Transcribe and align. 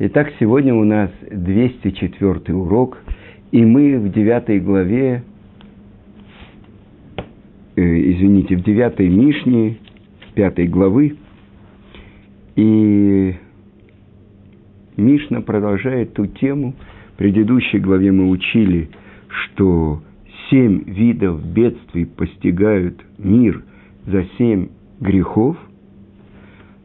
Итак, 0.00 0.32
сегодня 0.38 0.72
у 0.76 0.84
нас 0.84 1.10
204 1.28 2.54
урок, 2.54 2.98
и 3.50 3.64
мы 3.64 3.98
в 3.98 4.12
9 4.12 4.62
главе, 4.62 5.24
э, 7.74 7.82
извините, 7.82 8.58
в 8.58 8.62
9 8.62 9.00
Мишне, 9.10 9.78
5 10.36 10.70
главы, 10.70 11.16
и 12.54 13.34
Мишна 14.96 15.40
продолжает 15.40 16.12
ту 16.12 16.26
тему. 16.26 16.76
В 17.14 17.16
предыдущей 17.16 17.80
главе 17.80 18.12
мы 18.12 18.30
учили, 18.30 18.90
что 19.26 20.00
семь 20.48 20.84
видов 20.84 21.44
бедствий 21.44 22.06
постигают 22.06 23.04
мир 23.18 23.64
за 24.06 24.24
семь 24.38 24.68
грехов, 25.00 25.56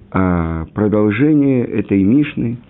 а 0.09 0.66
продолжение 0.73 1.64
этой 1.64 2.02
Мишны– 2.02 2.58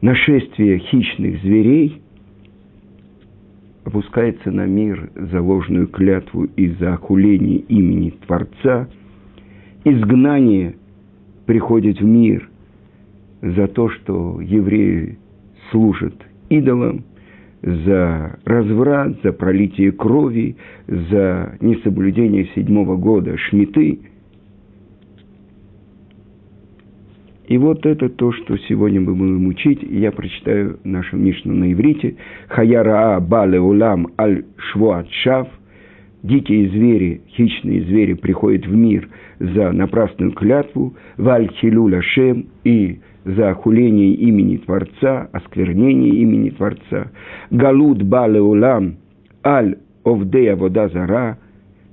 нашествие 0.00 0.78
хищных 0.78 1.40
зверей 1.42 2.00
опускается 3.84 4.50
на 4.50 4.66
мир 4.66 5.10
за 5.14 5.40
ложную 5.40 5.86
клятву 5.86 6.44
из-за 6.56 6.94
охуления 6.94 7.58
имени 7.58 8.10
Творца, 8.26 8.88
изгнание 9.84 10.74
приходит 11.46 12.00
в 12.00 12.04
мир 12.04 12.48
за 13.42 13.68
то, 13.68 13.88
что 13.88 14.40
евреи 14.40 15.18
служат 15.70 16.14
идолам, 16.48 17.04
за 17.62 18.38
разврат, 18.44 19.18
за 19.22 19.32
пролитие 19.32 19.92
крови, 19.92 20.56
за 20.86 21.56
несоблюдение 21.60 22.48
седьмого 22.54 22.96
года 22.96 23.36
шмиты– 23.38 24.00
И 27.46 27.58
вот 27.58 27.86
это 27.86 28.08
то, 28.08 28.32
что 28.32 28.56
сегодня 28.68 29.00
мы 29.00 29.14
будем 29.14 29.46
учить. 29.46 29.80
Я 29.82 30.10
прочитаю 30.10 30.78
нашу 30.84 31.16
Мишну 31.16 31.54
на 31.54 31.72
иврите. 31.72 32.16
Хаяраа 32.48 33.20
бале 33.20 33.60
улам 33.60 34.08
аль 34.18 34.44
швуат 34.56 35.08
шав. 35.10 35.48
Дикие 36.22 36.68
звери, 36.70 37.20
хищные 37.28 37.82
звери 37.82 38.14
приходят 38.14 38.66
в 38.66 38.74
мир 38.74 39.08
за 39.38 39.70
напрасную 39.70 40.32
клятву. 40.32 40.96
Валь 41.18 41.48
хилюля 41.60 42.02
шем 42.02 42.46
и 42.64 42.98
за 43.24 43.50
охуление 43.50 44.14
имени 44.14 44.56
Творца, 44.56 45.28
осквернение 45.32 46.14
имени 46.14 46.50
Творца. 46.50 47.12
Галут 47.50 48.02
бале 48.02 48.40
улам 48.40 48.96
аль 49.44 49.76
овдея 50.02 50.56
вода 50.56 50.88
зара. 50.88 51.38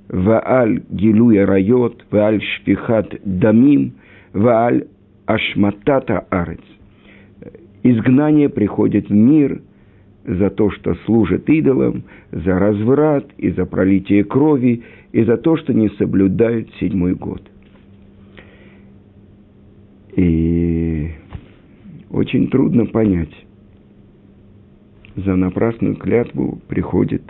Вааль 0.08 0.82
гилуя 0.90 1.46
райот, 1.46 2.04
вааль 2.10 2.42
шпихат 2.42 3.14
дамим, 3.24 3.92
вааль 4.32 4.84
Ашматата 5.26 6.26
Арец. 6.30 6.60
Изгнание 7.82 8.48
приходит 8.48 9.08
в 9.08 9.12
мир 9.12 9.62
за 10.24 10.50
то, 10.50 10.70
что 10.70 10.94
служит 11.06 11.48
идолам, 11.48 12.04
за 12.32 12.58
разврат 12.58 13.26
и 13.36 13.50
за 13.50 13.66
пролитие 13.66 14.24
крови, 14.24 14.82
и 15.12 15.22
за 15.24 15.36
то, 15.36 15.56
что 15.56 15.72
не 15.74 15.88
соблюдают 15.90 16.70
седьмой 16.80 17.14
год. 17.14 17.42
И 20.16 21.10
очень 22.10 22.48
трудно 22.48 22.86
понять. 22.86 23.34
За 25.16 25.36
напрасную 25.36 25.96
клятву 25.96 26.60
приходят 26.68 27.22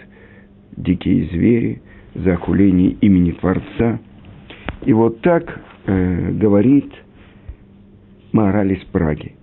дикие 0.77 1.27
звери, 1.27 1.83
за 2.14 2.34
охуление 2.34 2.91
имени 3.01 3.33
Творца. 3.33 3.98
И 4.86 4.92
вот 4.92 5.20
так 5.20 5.61
э, 5.86 6.31
говорит– 6.33 6.92
Маораль 8.35 8.73
из 8.73 8.85
Праги. 8.87 9.37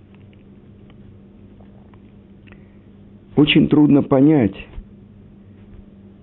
Очень 3.36 3.68
трудно 3.68 4.02
понять, 4.02 4.54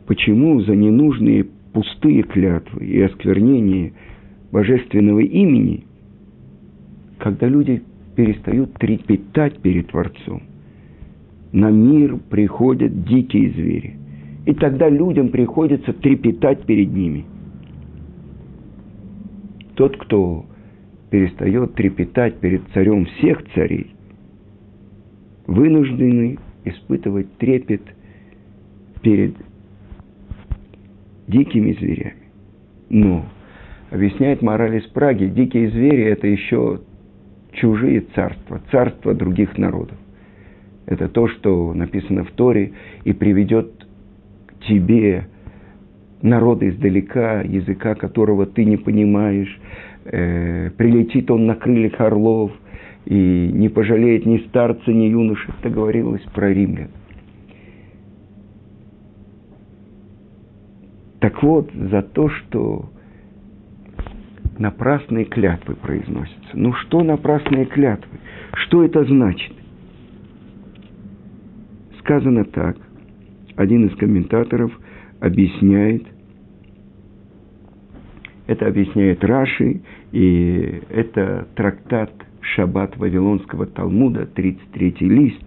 почему 0.06 0.62
за 0.62 0.76
ненужные 0.76 1.48
пустые 1.74 2.22
клятвы 2.22 2.86
и 2.86 3.02
осквернение 3.02 3.94
божественного 4.52 5.22
имени, 5.22 5.84
когда 7.18 7.48
люди 7.48 7.82
перестают 8.16 8.76
трепетать 8.76 9.58
перед 9.62 9.88
Творцом, 9.88 10.44
на 11.52 11.72
мир 11.72 12.18
приходят 12.30 13.04
дикие 13.04 13.50
звери. 13.50 13.98
И 14.46 14.54
тогда 14.54 14.90
людям 14.90 15.30
приходится 15.30 15.92
трепетать 15.92 16.64
перед 16.68 16.94
ними. 16.94 17.26
Тот, 19.74 19.98
кто 19.98 20.46
перестает 21.09 21.74
трепетать 21.75 22.40
перед 22.40 22.62
царем 22.74 23.06
всех 23.06 23.44
царей, 23.53 23.96
вынуждены 25.47 26.38
испытывать 26.66 27.38
трепет 27.38 27.81
перед 29.02 29.36
дикими 31.28 31.74
зверями. 31.74 32.14
Но, 32.90 33.25
объясняет 33.92 34.42
мораль 34.42 34.78
из 34.78 34.86
Праги, 34.88 35.25
дикие 35.25 35.69
звери– 35.69 36.03
это 36.06 36.28
еще 36.28 36.81
чужие 37.53 38.02
царства, 38.14 38.62
царства 38.72 39.14
других 39.14 39.58
народов. 39.58 39.98
Это 40.86 41.08
то, 41.08 41.28
что 41.28 41.74
написано 41.74 42.24
в 42.24 42.31
Торе, 42.31 42.74
и 43.03 43.14
приведет 43.14 43.86
к 44.48 44.66
тебе 44.66 45.28
народа 46.22 46.68
издалека, 46.68 47.42
языка 47.42 47.96
которого 47.96 48.46
ты 48.46 48.66
не 48.66 48.78
понимаешь, 48.78 49.59
э, 50.12 50.72
прилетит 50.72 51.30
он 51.31 51.46
на 51.46 51.56
крыльях 51.56 52.00
орлов 52.00 52.52
и 53.06 53.52
не 53.53 53.70
пожалеет 53.70 54.25
ни 54.25 54.38
старца, 54.47 54.92
ни 54.92 55.06
юноши. 55.06 55.52
Это 55.59 55.70
говорилось 55.70 56.24
про 56.34 56.52
римлян. 56.52 56.90
Так 61.19 61.44
вот, 61.44 61.72
за 61.74 62.02
то, 62.02 62.30
что 62.30 62.90
напрасные 64.58 65.25
клятвы 65.25 65.75
произносятся. 65.75 66.52
Ну 66.53 66.74
что 66.74 67.03
напрасные 67.03 67.66
клятвы? 67.66 68.19
Что 68.53 68.84
это 68.84 69.03
значит? 69.03 69.53
Сказано 72.00 72.46
так. 72.46 72.78
Один 73.56 73.88
из 73.88 73.96
комментаторов 73.98 74.72
объясняет– 75.19 76.03
это 78.50 78.66
объясняет 78.66 79.24
Раши, 79.24 79.81
и 80.12 80.81
это 80.90 81.47
трактат 81.56 82.12
Шаббат 82.42 82.97
Вавилонского 82.97 83.66
Талмуда, 83.66 84.25
33 84.25 84.96
лист. 85.02 85.44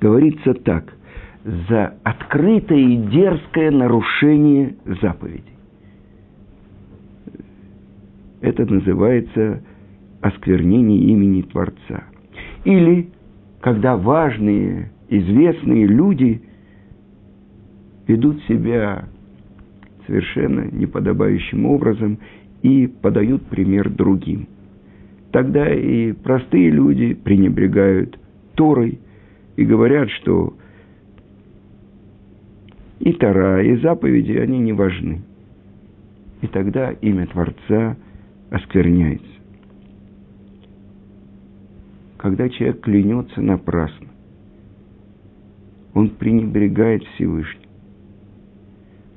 Говорится 0.00 0.54
так. 0.54 0.92
За 1.68 1.94
открытое 2.02 2.78
и 2.78 2.96
дерзкое 2.96 3.70
нарушение 3.70 4.76
заповедей. 5.00 5.44
Это 8.40 8.66
называется 8.66 9.62
осквернение 10.20 10.98
имени 10.98 11.42
Творца. 11.42 12.04
Или 12.64 13.08
когда 13.60 13.96
важные, 13.96 14.90
известные 15.08 15.86
люди 15.86 16.42
ведут 18.06 18.42
себя 18.44 19.08
совершенно 20.06 20.68
неподобающим 20.72 21.66
образом 21.66 22.18
и 22.62 22.86
подают 22.86 23.42
пример 23.46 23.90
другим. 23.90 24.48
Тогда 25.32 25.72
и 25.72 26.12
простые 26.12 26.70
люди 26.70 27.14
пренебрегают 27.14 28.18
Торой 28.54 28.98
и 29.56 29.64
говорят, 29.64 30.10
что 30.10 30.54
и 32.98 33.12
Тора, 33.12 33.62
и 33.62 33.76
заповеди, 33.76 34.32
они 34.32 34.58
не 34.58 34.72
важны. 34.72 35.22
И 36.42 36.46
тогда 36.46 36.90
имя 36.90 37.26
Творца 37.26 37.96
оскверняется. 38.50 39.26
Когда 42.18 42.48
человек 42.50 42.80
клянется 42.80 43.40
напрасно, 43.40 44.08
он 45.94 46.10
пренебрегает 46.10 47.02
Всевышним. 47.14 47.59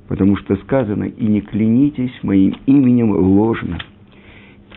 Потому 0.07 0.35
что 0.37 0.55
сказано, 0.57 1.05
и 1.05 1.25
не 1.25 1.41
клянитесь 1.41 2.13
моим 2.23 2.55
именем 2.65 3.11
ложно, 3.11 3.77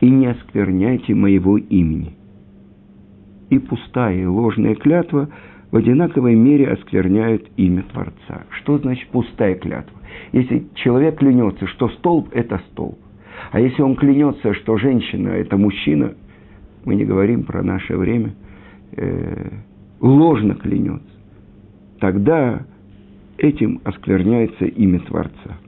и 0.01 0.09
не 0.09 0.27
оскверняйте 0.27 1.15
моего 1.15 1.59
имени. 1.59 2.13
И 3.51 3.59
пустая 3.59 4.17
и 4.17 4.25
ложная 4.25 4.75
клятва 4.75 5.29
в 5.71 5.77
одинаковой 5.77 6.35
мере 6.35 6.69
оскверняют 6.69 7.49
имя 7.57 7.83
Творца. 7.93 8.45
Что 8.51 8.79
значит 8.79 9.09
пустая 9.09 9.55
клятва? 9.57 10.01
Если 10.33 10.67
человек 10.75 11.19
клянется, 11.19 11.67
что 11.67 11.89
столб– 11.91 12.29
это 12.33 12.61
столб, 12.71 12.99
а 13.53 13.61
если 13.61 13.83
он 13.83 13.97
клянется, 13.97 14.55
что 14.55 14.77
женщина– 14.77 15.29
это 15.31 15.57
мужчина, 15.57 16.15
мы 16.85 16.95
не 16.95 17.05
говорим 17.05 17.45
про 17.45 17.63
наше 17.63 17.97
время, 17.97 18.35
э, 18.97 19.51
ложно 20.01 20.55
клянется, 20.55 21.07
тогда 22.01 22.67
этим 23.39 23.81
оскверняется 23.85 24.67
имя 24.67 25.01
Творца. 25.01 25.59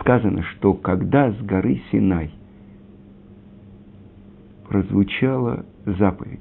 Сказано, 0.00 0.42
что 0.42 0.74
когда 0.74 1.32
с 1.32 1.36
горы 1.38 1.80
Синай 1.90 2.30
прозвучало 4.68 5.64
заповедь. 5.86 6.40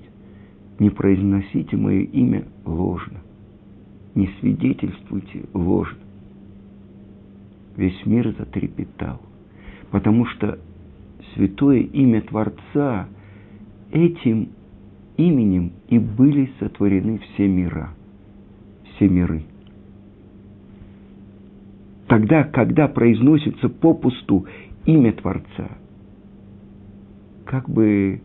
Не 0.80 0.90
произносите 0.90 1.78
мое 1.78 2.02
имя 2.02 2.46
ложно. 2.66 3.20
Не 4.16 4.28
свидетельствуйте 4.40 5.44
ложно. 5.54 6.00
Весь 7.78 8.06
мир 8.06 8.34
затрепетал. 8.38 9.22
Потому 9.92 10.26
что 10.26 10.60
святое 11.34 11.81
имя 11.81 12.22
Творца 12.22 13.08
этим 13.92 14.50
именем 15.18 15.74
и 15.90 16.00
были 16.00 16.52
сотворены 16.60 17.19
все 17.19 17.48
мира, 17.48 17.92
все 18.96 19.08
миры. 19.08 19.44
Тогда, 22.13 22.44
когда 22.44 22.88
произносится 22.88 23.69
попусту 23.69 24.45
имя 24.86 25.13
Творца, 25.13 25.68
как 27.44 27.68
бы 27.68 28.21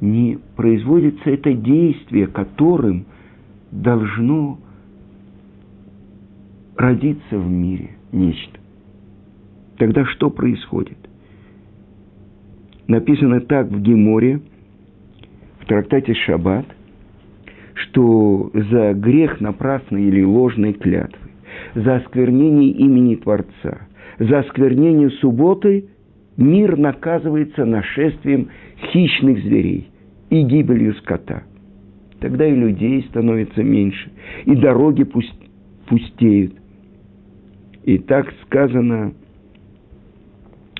не 0.00 0.38
производится 0.54 1.30
это 1.30 1.52
действие, 1.52 2.28
которым 2.28 3.06
должно 3.72 4.60
родиться 6.76 7.38
в 7.40 7.50
мире 7.50 7.96
нечто. 8.12 8.60
Тогда 9.76 10.04
что 10.04 10.30
происходит? 10.30 10.98
Написано 12.86 13.40
так 13.40 13.66
в 13.66 13.82
Геморе, 13.82 14.42
в 15.58 15.66
трактате 15.66 16.14
Шаббат, 16.14 16.66
что 17.74 18.52
за 18.54 18.94
грех 18.94 19.40
напрасной 19.40 20.04
или 20.04 20.22
ложной 20.22 20.72
клятвы, 20.72 21.19
за 21.74 21.96
осквернение 21.96 22.70
имени 22.70 23.16
Творца, 23.16 23.88
за 24.18 24.40
осквернение 24.40 25.10
субботы 25.10 25.88
мир 26.36 26.76
наказывается 26.76 27.64
нашествием 27.64 28.48
хищных 28.92 29.42
зверей 29.42 29.88
и 30.30 30.42
гибелью 30.42 30.94
скота. 30.94 31.44
Тогда 32.20 32.46
и 32.46 32.54
людей 32.54 33.02
становится 33.08 33.62
меньше, 33.62 34.10
и 34.44 34.54
дороги 34.54 35.06
пустеют. 35.88 36.54
И 37.84 37.98
так 37.98 38.32
сказано, 38.44 39.14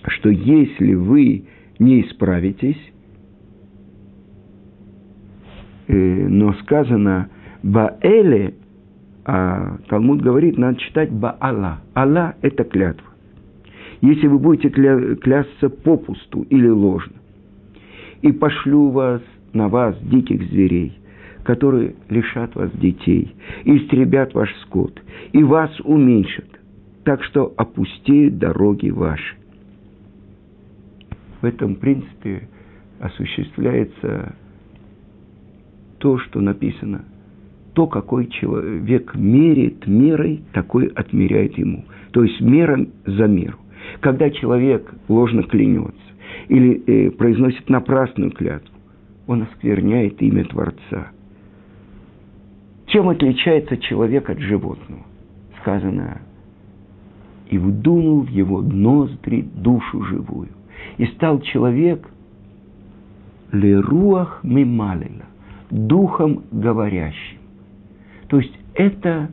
что 0.07 0.29
если 0.29 0.95
вы 0.95 1.45
не 1.79 2.03
исправитесь, 2.03 2.81
э, 5.89 6.29
но 6.29 6.53
сказано 6.55 7.31
Баэле, 7.63 8.55
а 9.25 9.77
Талмуд 9.89 10.23
говорит, 10.23 10.57
надо 10.59 10.79
читать 10.79 11.11
Баала. 11.11 11.81
Алла– 11.95 12.35
это 12.43 12.65
клятва. 12.65 13.07
Если 14.01 14.27
вы 14.27 14.39
будете 14.39 14.69
кля- 14.69 15.17
клясться 15.17 15.69
попусту 15.69 16.43
или 16.43 16.69
ложно, 16.69 17.17
и 18.23 18.33
пошлю 18.33 18.89
вас 18.91 19.23
на 19.53 19.69
вас 19.69 19.99
диких 20.01 20.43
зверей, 20.51 20.99
которые 21.45 21.95
лишат 22.09 22.55
вас 22.55 22.71
детей, 22.73 23.35
истребят 23.65 24.35
ваш 24.35 24.55
скот, 24.63 25.03
и 25.33 25.43
вас 25.43 25.71
уменьшат, 25.81 26.49
так 27.05 27.23
что 27.25 27.53
опустеют 27.57 28.39
дороги 28.39 28.91
ваши. 28.91 29.37
В 31.41 31.45
этом 31.45 31.77
принципе 31.77 32.49
осуществляется 33.01 34.35
то, 35.99 36.19
что 36.19 36.41
написано. 36.41 37.05
То, 37.81 37.87
какой 37.87 38.27
человек 38.27 39.15
мерит 39.15 39.87
мерой, 39.87 40.43
такой 40.53 40.89
отмеряет 40.89 41.57
ему. 41.57 41.87
То 42.11 42.23
есть 42.23 42.39
мера 42.43 42.87
за 43.07 43.27
меру. 43.27 43.57
Когда 44.01 44.29
человек 44.29 44.93
ложно 45.09 45.45
клянется 45.45 45.97
или 46.49 46.75
э, 46.75 47.11
произносит 47.13 47.71
напрасную 47.71 48.33
клятву, 48.33 48.75
он 49.27 49.45
оскверняет 49.45 50.21
имя 50.21 50.45
Творца. 50.45 51.07
Чем 52.89 53.09
отличается 53.09 53.79
человек 53.79 54.29
от 54.29 54.41
животного? 54.41 55.07
Сказано, 55.63 56.21
и 57.49 57.57
вдунул 57.57 58.21
в 58.21 58.29
его 58.29 58.61
ноздри 58.61 59.41
душу 59.55 60.03
живую. 60.03 60.51
И 60.99 61.07
стал 61.07 61.41
человек 61.41 62.07
леруах 63.53 64.41
мималила, 64.43 65.25
духом 65.71 66.43
говорящим. 66.51 67.40
То 68.31 68.39
есть 68.39 68.57
это 68.75 69.29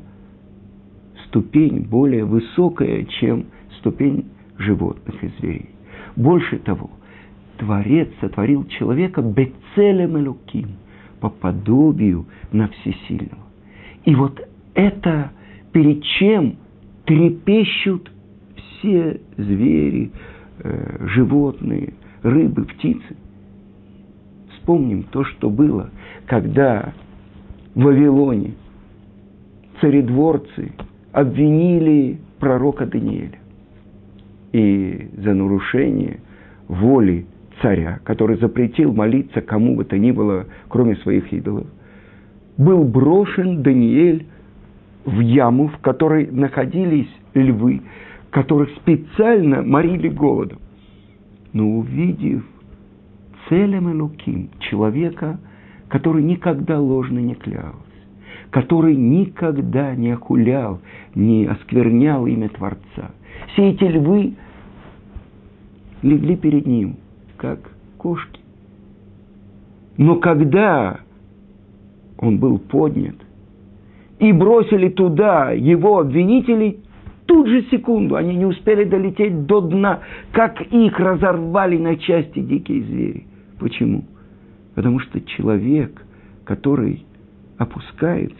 ступень 1.28 1.82
более 1.82 2.26
высокая, 2.26 3.06
чем 3.06 3.46
ступень 3.78 4.26
животных 4.58 5.24
и 5.24 5.28
зверей. 5.40 5.70
Больше 6.16 6.58
того, 6.58 6.90
Творец 7.58 8.10
сотворил 8.20 8.66
человека 8.66 9.22
бецелем 9.22 10.18
элуким, 10.18 10.70
по 11.20 11.30
подобию 11.30 12.26
на 12.52 12.68
всесильного. 12.70 13.44
И 14.06 14.16
вот 14.16 14.40
это 14.74 15.32
перед 15.72 16.04
чем 16.04 16.56
трепещут 17.06 18.12
все 18.56 19.20
звери, 19.38 20.12
э, 20.60 21.08
животные, 21.08 21.94
рыбы, 22.24 22.66
птицы. 22.66 23.16
Вспомним 24.54 25.04
то, 25.04 25.24
что 25.24 25.50
было, 25.50 25.90
когда 26.28 26.94
в 27.74 27.84
Вавилоне 27.84 28.54
царедворцы 29.82 30.72
обвинили 31.12 32.20
пророка 32.40 32.86
Даниэля. 32.86 33.40
И 34.54 35.10
за 35.18 35.34
нарушение 35.34 36.20
воли 36.68 37.26
царя, 37.62 38.00
который 38.04 38.38
запретил 38.38 38.94
молиться 38.94 39.42
кому 39.42 39.76
бы 39.76 39.84
то 39.84 39.98
ни 39.98 40.12
было, 40.12 40.46
кроме 40.68 40.96
своих 40.98 41.32
идолов, 41.34 41.68
был 42.58 42.84
брошен 42.84 43.62
Даниэль 43.62 44.26
в 45.06 45.20
яму, 45.20 45.68
в 45.68 45.78
которой 45.80 46.28
находились 46.30 47.10
львы, 47.34 47.82
которых 48.30 48.70
специально 48.78 49.62
морили 49.62 50.10
голодом. 50.10 50.60
Но 51.54 51.68
увидев 51.78 52.44
целым 53.48 53.92
Элуким, 53.92 54.50
человека, 54.60 55.40
который 55.88 56.24
никогда 56.24 56.80
ложно 56.80 57.20
не 57.20 57.36
клялся, 57.36 57.87
который 58.52 58.96
никогда 58.96 59.96
не 59.96 60.12
охулял, 60.12 60.80
не 61.16 61.46
осквернял 61.46 62.26
имя 62.28 62.50
Творца. 62.50 63.12
Все 63.54 63.70
эти 63.70 63.84
львы 63.84 64.34
легли 66.02 66.36
перед 66.36 66.66
ним, 66.66 66.98
как 67.38 67.60
кошки. 67.98 68.40
Но 69.98 70.16
когда 70.18 71.00
он 72.20 72.38
был 72.38 72.60
поднят, 72.60 73.16
и 74.20 74.32
бросили 74.32 74.90
туда 74.90 75.52
его 75.52 76.00
обвинителей, 76.00 76.80
тут 77.26 77.48
же 77.48 77.64
секунду 77.70 78.16
они 78.16 78.36
не 78.36 78.46
успели 78.46 78.84
долететь 78.84 79.46
до 79.46 79.62
дна, 79.62 80.00
как 80.32 80.62
их 80.62 81.00
разорвали 81.00 81.78
на 81.78 81.98
части 81.98 82.40
дикие 82.40 82.84
звери. 82.84 83.28
Почему? 83.60 84.06
Потому 84.76 85.00
что 85.00 85.22
человек, 85.22 86.04
который 86.46 87.06
опускается, 87.58 88.36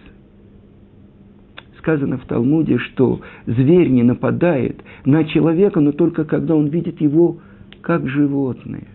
сказано 1.80 2.18
в 2.18 2.26
Талмуде, 2.26 2.78
что 2.78 3.22
зверь 3.46 3.90
не 3.90 4.04
нападает 4.04 4.82
на 5.06 5.24
человека, 5.26 5.80
но 5.80 5.92
только 5.92 6.26
когда 6.26 6.56
он 6.56 6.68
видит 6.68 7.02
его 7.02 7.38
как 7.82 8.08
животное. 8.08 8.88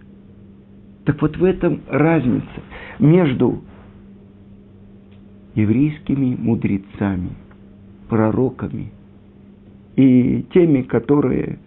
Так 1.05 1.21
вот 1.21 1.37
в 1.37 1.45
этом 1.45 1.81
разница 1.89 2.63
между 2.99 3.63
еврейскими 5.55 6.37
мудрецами, 6.37 7.31
пророками 8.09 8.93
и 9.97 10.47
теми, 10.55 10.83
которые 10.83 11.59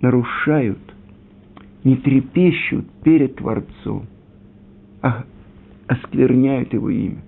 нарушают, 0.00 0.78
не 1.84 1.96
трепещут 1.96 2.86
перед 3.02 3.36
Творцом, 3.36 4.06
а 5.02 5.24
оскверняют 5.86 6.72
его 6.72 6.90
имя. 6.90 7.22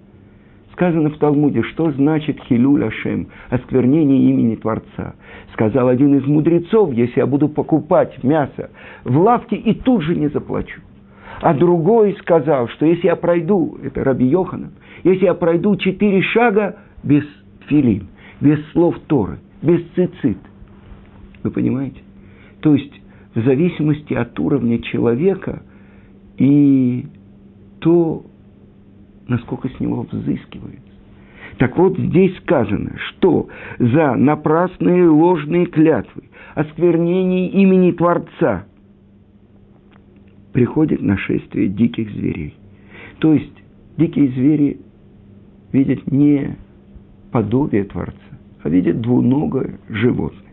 Сказано 0.81 1.11
в 1.11 1.19
Талмуде, 1.19 1.63
что 1.63 1.91
значит 1.91 2.41
хилюль 2.45 2.87
Ашем, 2.87 3.27
осквернение 3.51 4.31
имени 4.31 4.55
Творца. 4.55 5.15
Сказал 5.53 5.89
один 5.89 6.17
из 6.17 6.25
мудрецов, 6.25 6.95
если 6.95 7.21
я 7.21 7.27
буду 7.27 7.51
покупать 7.51 8.25
мясо 8.25 8.71
в 9.05 9.19
лавке 9.19 9.57
и 9.57 9.75
тут 9.75 10.01
же 10.01 10.17
не 10.17 10.29
заплачу. 10.29 10.81
А 11.43 11.53
другой 11.53 12.17
сказал, 12.21 12.69
что 12.69 12.87
если 12.87 13.09
я 13.09 13.17
пройду, 13.17 13.77
это 13.83 14.03
Раби 14.03 14.25
Йоханан, 14.25 14.71
если 15.05 15.27
я 15.27 15.35
пройду 15.35 15.77
четыре 15.77 16.23
шага 16.23 16.79
без 17.03 17.25
филин, 17.67 18.09
без 18.41 18.59
слов 18.71 18.99
Торы, 19.07 19.37
без 19.61 19.83
цицит. 19.95 20.39
Вы 21.43 21.51
понимаете? 21.51 22.01
То 22.63 22.75
есть 22.75 23.03
в 23.35 23.45
зависимости 23.45 24.15
от 24.15 24.41
уровня 24.41 24.79
человека 24.79 25.63
и 26.39 27.05
то, 27.81 28.25
насколько 29.31 29.69
с 29.69 29.81
него 29.81 30.07
взыскивается. 30.11 30.91
Так 31.59 31.77
вот, 31.79 31.97
здесь 31.97 32.37
сказано, 32.39 32.97
что 33.09 33.49
за 33.79 34.15
напрасные 34.17 35.09
ложные 35.09 35.67
клятвы, 35.67 36.25
осквернение 36.55 37.49
имени 37.49 37.93
Творца 37.93 38.65
приходит 40.53 41.01
нашествие 41.01 41.69
диких 41.69 42.11
зверей. 42.11 42.57
То 43.21 43.33
есть 43.33 43.53
дикие 43.97 44.29
звери 44.31 44.81
видят 45.73 46.11
не 46.11 46.57
подобие 47.31 47.85
Творца, 47.85 48.15
а 48.63 48.69
видят 48.69 49.01
двуногое 49.01 49.79
животное. 49.89 50.51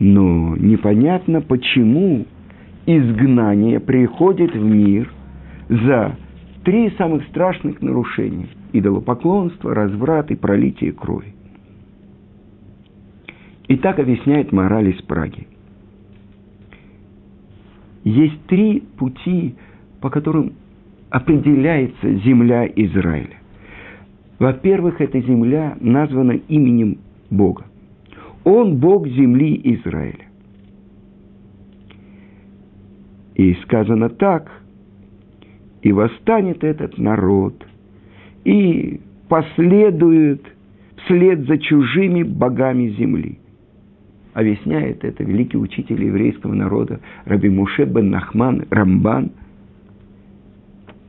Но 0.00 0.56
непонятно, 0.56 1.42
почему 1.42 2.26
изгнание 2.86 3.78
приходит 3.78 4.52
в 4.52 4.64
мир 4.64 5.12
за 5.68 6.16
три 6.64 6.90
самых 6.96 7.26
страшных 7.28 7.80
нарушения– 7.82 8.48
идолопоклонство, 8.72 9.74
разврат 9.74 10.30
и 10.30 10.36
пролитие 10.36 10.92
крови. 10.92 11.34
И 13.68 13.76
так 13.76 13.98
объясняет 13.98 14.52
мораль 14.52 14.90
из 14.90 15.02
Праги. 15.02 15.46
Есть 18.04 18.44
три 18.46 18.80
пути, 18.80 19.54
по 20.00 20.10
которым 20.10 20.54
определяется 21.10 22.14
земля 22.16 22.66
Израиля. 22.66 23.38
Во-первых, 24.38 25.00
эта 25.00 25.20
земля 25.20 25.76
названа 25.80 26.32
именем 26.32 26.98
Бога. 27.30 27.64
Он 28.44 28.78
Бог 28.78 29.06
земли 29.06 29.60
Израиля. 29.62 30.26
И 33.36 33.54
сказано 33.62 34.08
так, 34.10 34.50
и 35.82 35.92
восстанет 35.92 36.64
этот 36.64 36.96
народ, 36.96 37.54
и 38.44 39.00
последует 39.28 40.42
вслед 41.04 41.46
за 41.46 41.58
чужими 41.58 42.22
богами 42.22 42.90
земли. 42.90 43.38
Объясняет 44.32 45.04
это 45.04 45.24
великий 45.24 45.58
учитель 45.58 46.04
еврейского 46.04 46.54
народа 46.54 47.00
Раби 47.24 47.50
Муше 47.50 47.84
бен 47.84 48.10
Нахман 48.10 48.64
Рамбан. 48.70 49.32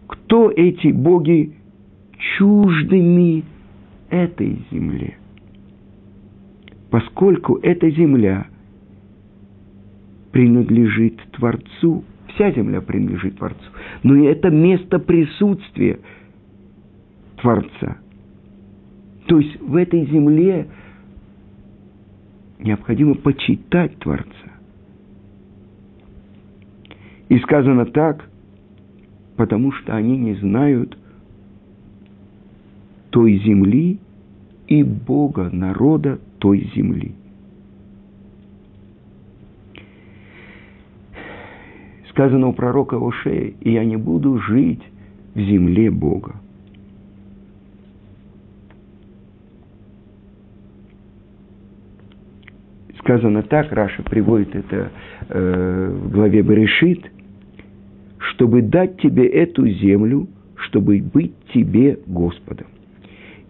Кто 0.07 0.51
эти 0.51 0.91
боги 0.91 1.53
чуждыми 2.37 3.43
этой 4.09 4.65
земле? 4.71 5.17
Поскольку 6.89 7.59
эта 7.61 7.89
земля 7.91 8.47
принадлежит 10.31 11.17
Творцу, 11.31 12.03
вся 12.33 12.51
земля 12.51 12.81
принадлежит 12.81 13.37
Творцу, 13.37 13.63
но 14.03 14.15
и 14.15 14.25
это 14.25 14.49
место 14.49 14.99
присутствия 14.99 15.99
Творца. 17.37 17.97
То 19.27 19.39
есть 19.39 19.59
в 19.61 19.75
этой 19.75 20.05
земле 20.05 20.67
необходимо 22.59 23.15
почитать 23.15 23.97
Творца. 23.99 24.27
И 27.29 27.39
сказано 27.39 27.85
так, 27.85 28.29
потому 29.37 29.71
что 29.71 29.95
они 29.95 30.17
не 30.17 30.35
знают 30.35 30.97
той 33.09 33.37
земли 33.39 33.99
и 34.67 34.83
Бога, 34.83 35.49
народа 35.51 36.19
той 36.39 36.69
земли. 36.75 37.15
Сказано 42.13 42.47
у 42.47 42.53
пророка 42.53 42.97
Ошея, 42.97 43.53
и 43.59 43.73
я 43.73 43.83
не 43.83 43.97
буду 43.97 44.39
жить 44.39 44.81
в 45.35 45.39
земле 45.39 45.91
Бога. 45.91 46.35
сказано 53.03 53.43
так, 53.43 53.71
Раша 53.71 54.01
приводит 54.03 54.55
это 54.55 54.91
э, 55.29 55.91
в 55.93 56.11
главе 56.11 56.41
Берешит, 56.41 57.11
чтобы 58.17 58.61
дать 58.61 58.97
тебе 59.01 59.27
эту 59.27 59.67
землю, 59.67 60.27
чтобы 60.55 61.01
быть 61.01 61.33
тебе 61.53 61.99
Господом. 62.07 62.67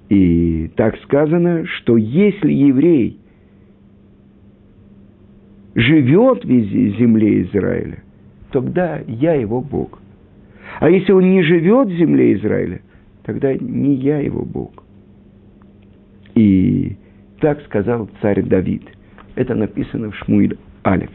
И 0.10 0.72
так 0.75 0.98
сказано, 1.03 1.65
что 1.65 1.98
если 1.98 2.51
еврей 2.51 3.20
живет 5.75 6.43
в 6.43 6.50
земле 6.50 7.43
Израиля, 7.43 8.02
тогда 8.53 9.01
я 9.07 9.33
его 9.33 9.62
Бог. 9.62 10.00
А 10.79 10.89
если 10.89 11.12
он 11.12 11.29
не 11.29 11.43
живет 11.43 11.89
в 11.89 11.98
земле 11.98 12.33
Израиля, 12.36 12.81
тогда 13.24 13.53
не 13.53 13.95
я 13.95 14.19
его 14.19 14.45
Бог. 14.45 14.83
И 16.36 16.95
так 17.41 17.62
сказал 17.63 18.10
царь 18.22 18.41
Давид– 18.43 18.83
это 19.36 19.55
написано 19.55 20.12
в 20.12 20.15
Шмуиль 20.15 20.57
Алиф. 20.86 21.10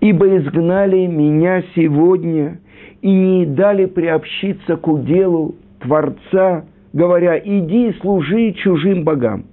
«Ибо 0.00 0.38
изгнали 0.38 1.06
меня 1.06 1.62
сегодня 1.74 2.60
и 3.02 3.10
не 3.10 3.46
дали 3.46 3.86
приобщиться 3.86 4.76
к 4.76 4.88
уделу 4.88 5.54
Творца, 5.80 6.64
говоря, 6.92 7.38
иди 7.38 7.92
служи 8.00 8.52
чужим 8.52 9.04
богам». 9.04 9.44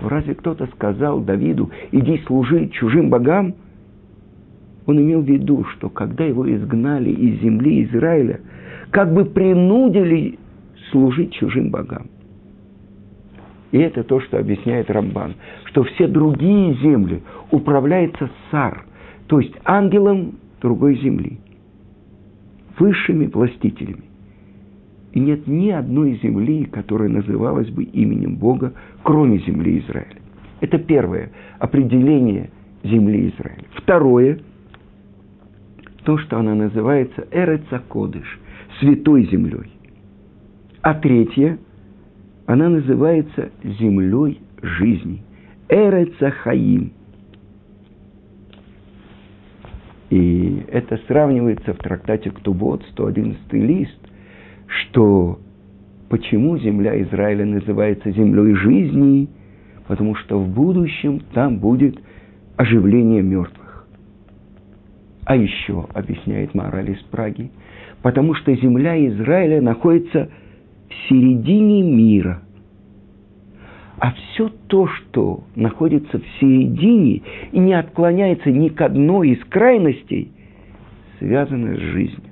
Разве 0.00 0.34
кто-то 0.34 0.66
сказал 0.74 1.20
Давиду, 1.20 1.70
иди 1.92 2.18
служи 2.26 2.68
чужим 2.68 3.10
богам? 3.10 3.54
Он 4.86 5.00
имел 5.00 5.22
в 5.22 5.28
виду, 5.28 5.64
что 5.64 5.88
когда 5.88 6.24
его 6.24 6.50
изгнали 6.52 7.10
из 7.10 7.40
земли 7.40 7.84
Израиля, 7.84 8.40
как 8.90 9.12
бы 9.12 9.24
принудили 9.24 10.38
служить 10.90 11.32
чужим 11.32 11.70
богам. 11.70 12.06
И 13.72 13.78
это 13.78 14.04
то, 14.04 14.20
что 14.20 14.38
объясняет 14.38 14.90
Рамбан, 14.90 15.34
что 15.64 15.82
все 15.82 16.06
другие 16.06 16.74
земли 16.74 17.22
управляются 17.50 18.30
сар, 18.50 18.84
то 19.26 19.40
есть 19.40 19.54
ангелом 19.64 20.34
другой 20.60 20.96
земли, 21.00 21.40
высшими 22.78 23.26
властителями. 23.26 24.04
И 25.12 25.20
нет 25.20 25.46
ни 25.46 25.70
одной 25.70 26.20
земли, 26.22 26.64
которая 26.66 27.08
называлась 27.08 27.68
бы 27.70 27.84
именем 27.84 28.36
Бога, 28.36 28.74
кроме 29.02 29.38
земли 29.38 29.80
Израиля. 29.80 30.18
Это 30.60 30.78
первое 30.78 31.32
определение 31.58 32.50
земли 32.84 33.32
Израиля. 33.36 33.64
Второе, 33.74 34.38
то, 36.04 36.18
что 36.18 36.38
она 36.38 36.54
называется 36.54 37.26
Эрецакодыш, 37.30 38.40
святой 38.78 39.24
землей. 39.30 39.70
А 40.82 40.94
третье– 40.94 41.58
она 42.46 42.68
называется 42.68 43.50
землей 43.62 44.40
жизни. 44.62 45.22
Эрецахаим. 45.68 46.92
И 50.10 50.62
это 50.68 51.00
сравнивается 51.08 51.72
в 51.72 51.78
трактате 51.78 52.30
Ктубот, 52.30 52.84
111 52.92 53.52
лист, 53.54 53.98
что 54.66 55.40
почему 56.08 56.58
земля 56.58 57.00
Израиля 57.02 57.46
называется 57.46 58.10
землей 58.10 58.54
жизни, 58.54 59.28
потому 59.88 60.14
что 60.16 60.38
в 60.38 60.48
будущем 60.48 61.20
там 61.32 61.58
будет 61.58 61.98
оживление 62.56 63.22
мертвых. 63.22 63.63
А 65.24 65.36
еще, 65.36 65.86
объясняет 65.94 66.54
мораль 66.54 66.90
из 66.90 67.02
Праги, 67.04 67.50
потому 68.02 68.34
что 68.34 68.54
земля 68.54 68.94
Израиля 69.08 69.62
находится 69.62 70.28
в 70.88 71.08
середине 71.08 71.82
мира. 71.82 72.42
А 73.98 74.12
все 74.12 74.50
то, 74.66 74.86
что 74.86 75.44
находится 75.54 76.18
в 76.18 76.24
середине 76.40 77.22
и 77.52 77.58
не 77.58 77.72
отклоняется 77.72 78.50
ни 78.50 78.68
к 78.68 78.80
одной 78.82 79.30
из 79.30 79.44
крайностей, 79.44 80.30
связано 81.18 81.74
с 81.74 81.78
жизнью. 81.78 82.30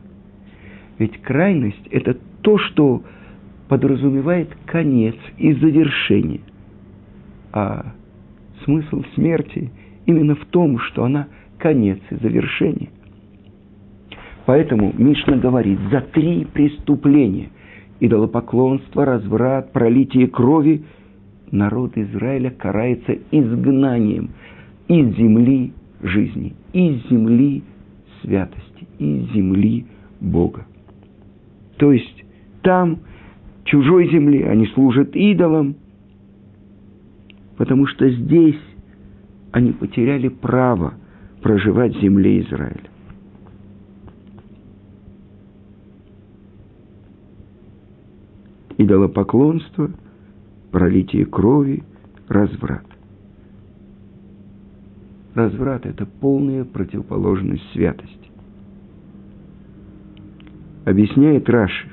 Ведь 0.98 1.20
крайность– 1.22 1.86
это 1.90 2.18
то, 2.42 2.58
что 2.58 3.02
подразумевает 3.68 4.50
конец 4.66 5.16
и 5.38 5.54
завершение. 5.54 6.40
А 7.52 7.94
смысл 8.64 9.02
смерти 9.14 9.70
именно 10.04 10.34
в 10.34 10.44
том, 10.46 10.78
что 10.78 11.04
она 11.04 11.28
конец 11.62 12.00
и 12.10 12.16
завершение. 12.16 12.90
Поэтому 14.44 14.92
Мишна 14.98 15.36
говорит, 15.36 15.78
за 15.90 16.00
три 16.00 16.44
преступления– 16.44 17.50
идолопоклонство, 18.02 19.04
разврат, 19.04 19.72
пролитие 19.72 20.26
крови, 20.26 20.82
народ 21.52 21.96
Израиля 21.96 22.50
карается 22.50 23.12
изгнанием 23.30 24.30
из 24.88 25.16
земли 25.16 25.72
жизни, 26.02 26.54
из 26.72 27.08
земли 27.08 27.62
святости, 28.20 28.88
из 28.98 29.30
земли 29.32 29.86
Бога. 30.20 30.66
То 31.76 31.92
есть 31.92 32.24
там, 32.62 32.98
чужой 33.64 34.10
земли, 34.10 34.42
они 34.42 34.66
служат 34.66 35.14
идолам, 35.14 35.76
потому 37.56 37.86
что 37.86 38.10
здесь 38.10 38.60
они 39.52 39.70
потеряли 39.70 40.26
право 40.26 40.94
проживать 41.42 41.94
в 41.96 42.00
земле 42.00 42.40
Израиля. 42.42 42.92
идолопоклонство, 48.78 49.90
пролитие 50.70 51.24
крови, 51.26 51.84
разврат. 52.28 52.84
Разврат– 55.34 55.86
это 55.86 56.04
полная 56.04 56.64
противоположность 56.64 57.62
святости. 57.72 58.18
объясняет 60.84 61.48
Раши 61.48 61.88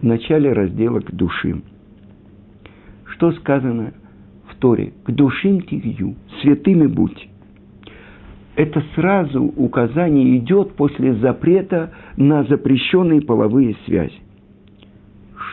в 0.00 0.02
начале 0.02 0.52
раздела 0.52 1.00
к 1.00 1.12
душим. 1.12 1.62
Что 3.04 3.32
сказано 3.32 3.92
в 4.48 4.56
Торе? 4.56 4.92
К 5.04 5.10
душим 5.10 5.60
тигью, 5.62 6.14
святыми 6.40 6.86
будь. 6.86 7.28
Это 8.56 8.82
сразу 8.94 9.42
указание 9.42 10.36
идет 10.38 10.74
после 10.74 11.14
запрета 11.14 11.92
на 12.16 12.44
запрещенные 12.44 13.20
половые 13.20 13.76
связи. 13.86 14.18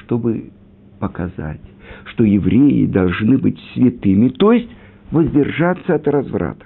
Чтобы 0.01 0.51
показать, 1.00 1.62
что 2.06 2.24
евреи 2.24 2.86
должны 2.88 3.38
быть 3.38 3.60
святыми, 3.74 4.30
то 4.30 4.51
есть 4.51 4.70
воздержаться 5.12 5.96
от 5.96 6.08
разврата. 6.08 6.66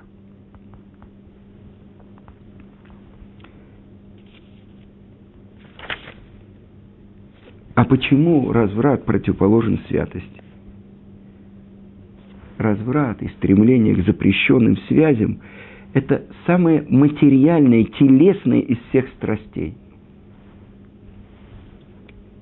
А 7.76 7.86
почему 7.86 8.52
разврат 8.52 9.06
противоположен 9.06 9.80
святости? 9.88 10.42
Разврат 12.58 13.22
и 13.22 13.28
стремление 13.30 13.96
к 13.96 14.06
запрещенным 14.06 14.78
связям– 14.88 15.40
это 15.94 16.24
самое 16.46 16.86
материальное, 16.88 17.84
телесное 17.84 18.60
из 18.60 18.78
всех 18.90 19.08
страстей. 19.18 19.76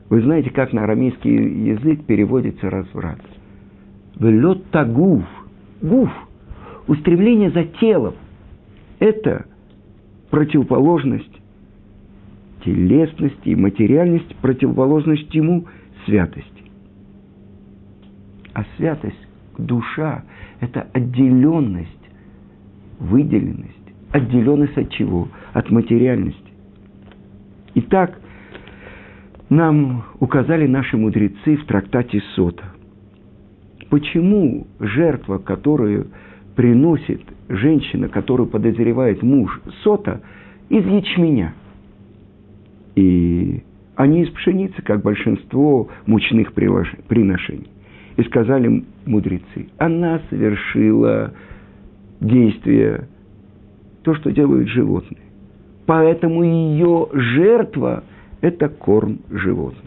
Вы 0.10 0.22
знаете, 0.22 0.50
как 0.50 0.74
на 0.74 0.84
арамейский 0.84 1.70
язык 1.70 2.06
переводится 2.06 2.70
разврат? 2.70 3.22
Велет 4.20 4.70
тагув, 4.72 5.24
гуф, 5.82 6.10
устремление 6.88 7.52
за 7.52 7.64
телом. 7.64 8.16
Это 9.00 9.46
противоположность 10.30 11.40
телесности 12.66 13.50
и 13.50 13.56
материальность, 13.56 14.36
противоположность 14.38 15.34
ему 15.34 15.66
святости. 16.06 16.64
А 18.54 18.66
святость, 18.78 19.28
душа– 19.58 20.24
это 20.60 20.88
отделенность, 20.94 21.99
выделенность. 23.00 23.76
Отделенность 24.12 24.78
от 24.78 24.90
чего? 24.92 25.28
От 25.54 25.70
материальности. 25.70 26.42
Итак, 27.76 28.20
нам 29.50 30.04
указали 30.20 30.68
наши 30.68 30.98
мудрецы 30.98 31.58
в 31.58 31.66
трактате 31.66 32.22
Сота. 32.36 32.64
Почему 33.90 34.68
жертва, 34.80 35.38
которую 35.38 36.08
приносит 36.56 37.22
женщина, 37.48 38.10
которую 38.10 38.48
подозревает 38.48 39.24
муж 39.24 39.62
Сота, 39.84 40.22
из 40.70 40.86
ячменя– 40.86 41.54
и 43.00 43.64
они 43.96 44.24
из 44.24 44.30
пшеницы, 44.32 44.82
как 44.82 45.02
большинство 45.02 45.90
мучных 46.06 46.52
приношений. 46.54 47.70
И 48.18 48.24
сказали 48.24 48.84
мудрецы, 49.06 49.70
она 49.78 50.20
совершила 50.30 51.34
действие, 52.20 53.08
то, 54.04 54.16
что 54.16 54.32
делают 54.32 54.70
животные. 54.70 55.22
Поэтому 55.86 56.44
ее 56.44 57.08
жертва– 57.14 58.04
это 58.42 58.70
корм 58.70 59.20
животным. 59.30 59.86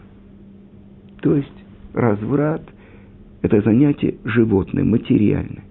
То 1.21 1.35
есть 1.35 1.65
разврат– 1.93 2.63
это 3.41 3.61
занятие 3.61 4.15
животное, 4.23 4.83
материальное. 4.83 5.63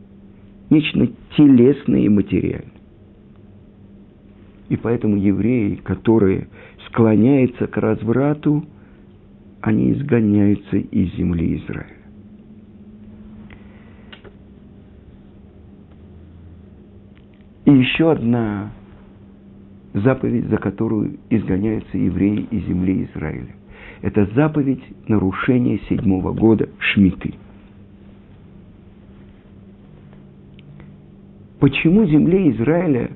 Нечто 0.71 1.09
телесное 1.37 2.01
и 2.01 2.09
материальное. 2.09 2.73
И 4.69 4.77
поэтому 4.77 5.17
евреи, 5.17 5.77
которые 5.77 6.49
склоняются 6.87 7.67
к 7.67 7.77
разврату, 7.77 8.65
они 9.61 9.93
изгоняются 9.93 10.77
из 10.77 11.15
земли 11.15 11.57
Израиля. 11.57 12.02
И 17.65 17.71
еще 17.71 18.13
одна 18.13 18.73
заповедь, 19.95 20.49
за 20.49 20.57
которую 20.57 21.19
изгоняются 21.31 21.97
евреи 21.97 22.47
из 22.51 22.67
земли 22.67 23.09
Израиля. 23.13 23.55
Это 24.01 24.27
заповедь 24.35 24.83
нарушения 25.09 25.79
седьмого 25.89 26.33
года 26.33 26.69
Шмиты. 26.79 27.35
Почему 31.61 32.05
земле 32.07 32.51
Израиля 32.51 33.11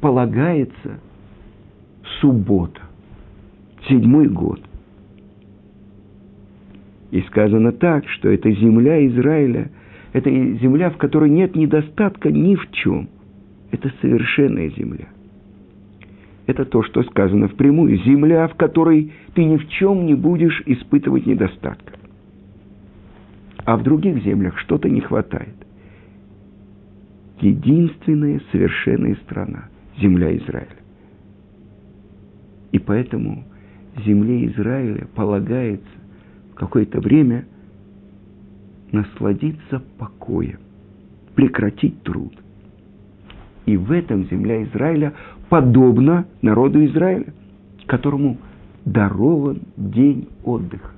полагается 0.00 1.00
суббота? 2.20 2.80
седьмой 3.88 4.28
год. 4.28 4.60
И 7.10 7.20
сказано 7.22 7.72
так, 7.72 8.08
что 8.08 8.30
это 8.30 8.50
земля 8.50 9.06
Израиля, 9.06 9.70
это 10.12 10.30
земля, 10.30 10.90
в 10.90 10.96
которой 10.96 11.30
нет 11.30 11.54
недостатка 11.54 12.30
ни 12.30 12.54
в 12.54 12.70
чем. 12.72 13.08
Это 13.72 13.90
совершенная 14.00 14.70
земля. 14.70 15.08
Это 16.46 16.64
то, 16.64 16.82
что 16.82 17.02
сказано 17.04 17.48
впрямую. 17.48 17.96
Земля, 18.04 18.46
в 18.46 18.54
которой 18.54 19.12
ты 19.34 19.44
ни 19.44 19.56
в 19.56 19.68
чем 19.68 20.06
не 20.06 20.14
будешь 20.14 20.62
испытывать 20.66 21.26
недостатка. 21.26 21.94
А 23.64 23.76
в 23.76 23.82
других 23.82 24.22
землях 24.22 24.58
что-то 24.58 24.88
не 24.90 25.00
хватает. 25.00 25.54
Единственная 27.40 28.40
совершенная 28.52 29.16
страна– 29.24 29.68
земля 29.98 30.36
Израиля. 30.36 30.76
И 32.72 32.78
поэтому 32.78 33.44
земле 34.04 34.46
Израиля 34.46 35.06
полагается 35.14 35.88
в 36.52 36.54
какое-то 36.56 37.00
время 37.00 37.46
насладиться 38.90 39.82
покоем, 39.98 40.58
прекратить 41.34 42.02
труд. 42.02 42.41
И 43.66 43.76
в 43.76 43.92
этом 43.92 44.26
земля 44.28 44.62
Израиля 44.64 45.12
подобна 45.48 46.26
народу 46.40 46.84
Израиля, 46.86 47.32
которому 47.86 48.38
дарован 48.84 49.60
день 49.76 50.28
отдыха. 50.44 50.90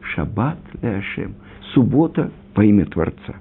Шаббат 0.00 0.58
Леашем. 0.80 1.34
Суббота 1.74 2.30
по 2.54 2.62
имя 2.62 2.86
Творца. 2.86 3.36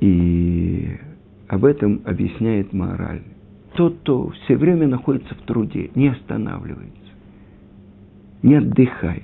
И 0.00 0.96
об 1.48 1.64
этом 1.64 2.02
объясняет 2.04 2.72
мораль. 2.72 3.22
Тот, 3.74 3.98
кто 4.00 4.30
все 4.30 4.56
время 4.56 4.86
находится 4.86 5.34
в 5.34 5.38
труде, 5.42 5.90
не 5.94 6.08
останавливается, 6.08 6.92
не 8.42 8.56
отдыхает, 8.56 9.22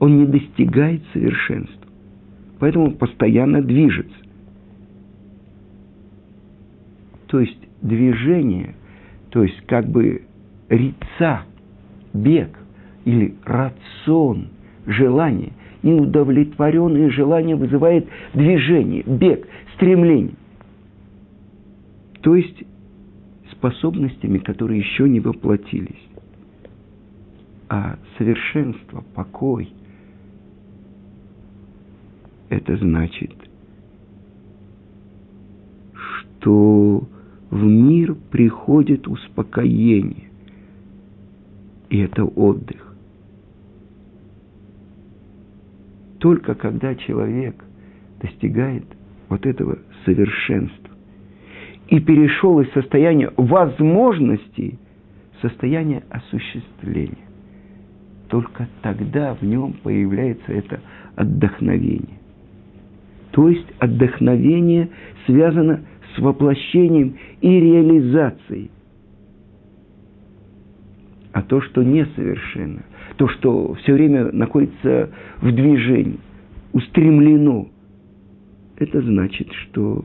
он 0.00 0.18
не 0.18 0.26
достигает 0.26 1.02
совершенства. 1.12 1.81
Поэтому 2.62 2.92
постоянно 2.92 3.60
движется. 3.60 4.14
То 7.26 7.40
есть 7.40 7.58
движение, 7.80 8.76
то 9.30 9.42
есть 9.42 9.60
как 9.66 9.88
бы 9.88 10.22
рица, 10.68 11.42
бег 12.14 12.56
или 13.04 13.34
рацион, 13.44 14.46
желание, 14.86 15.54
неудовлетворенное 15.82 17.10
желание 17.10 17.56
вызывает 17.56 18.06
движение, 18.32 19.02
бег, 19.02 19.44
стремление 19.74 20.36
то 22.20 22.36
есть 22.36 22.62
способностями, 23.50 24.38
которые 24.38 24.78
еще 24.78 25.08
не 25.08 25.18
воплотились. 25.18 25.98
А 27.68 27.98
совершенство, 28.16 29.02
покой– 29.16 29.72
это 32.52 32.76
значит, 32.76 33.32
что 35.94 37.08
в 37.50 37.62
мир 37.62 38.14
приходит 38.30 39.08
успокоение, 39.08 40.28
и 41.88 41.98
это 41.98 42.24
отдых. 42.24 42.94
Только 46.18 46.54
когда 46.54 46.94
человек 46.94 47.64
достигает 48.20 48.84
вот 49.28 49.46
этого 49.46 49.78
совершенства, 50.04 50.94
и 51.88 52.00
перешел 52.00 52.60
из 52.60 52.70
состояния 52.72 53.32
возможности 53.36 54.78
в 55.36 55.42
состояние 55.42 56.04
осуществления. 56.10 57.26
Только 58.28 58.68
тогда 58.82 59.34
в 59.34 59.42
нем 59.42 59.74
появляется 59.82 60.52
это 60.52 60.80
отдохновение. 61.16 62.21
То 63.32 63.48
есть 63.48 63.66
отдохновение 63.78 64.90
связано 65.26 65.80
с 66.14 66.18
воплощением 66.20 67.16
и 67.40 67.48
реализацией. 67.48 68.70
А 71.32 71.42
то, 71.42 71.62
что 71.62 71.82
несовершенно, 71.82 72.82
то, 73.16 73.28
что 73.28 73.74
все 73.74 73.94
время 73.94 74.30
находится 74.32 75.10
в 75.40 75.50
движении, 75.50 76.20
устремлено, 76.74 77.68
это 78.76 79.00
значит, 79.00 79.50
что 79.52 80.04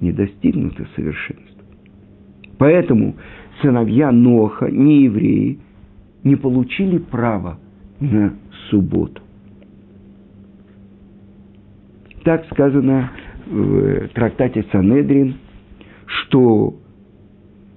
не 0.00 0.10
достигнуто 0.10 0.86
совершенства. 0.96 1.64
Поэтому 2.58 3.14
сыновья 3.62 4.10
Ноха, 4.10 4.68
не 4.70 5.04
евреи, 5.04 5.60
не 6.24 6.34
получили 6.34 6.98
права 6.98 7.60
на 8.00 8.34
субботу. 8.70 9.22
Так 12.24 12.46
сказано 12.50 13.10
в 13.46 14.08
трактате 14.14 14.64
Санедрин, 14.72 15.36
что 16.06 16.74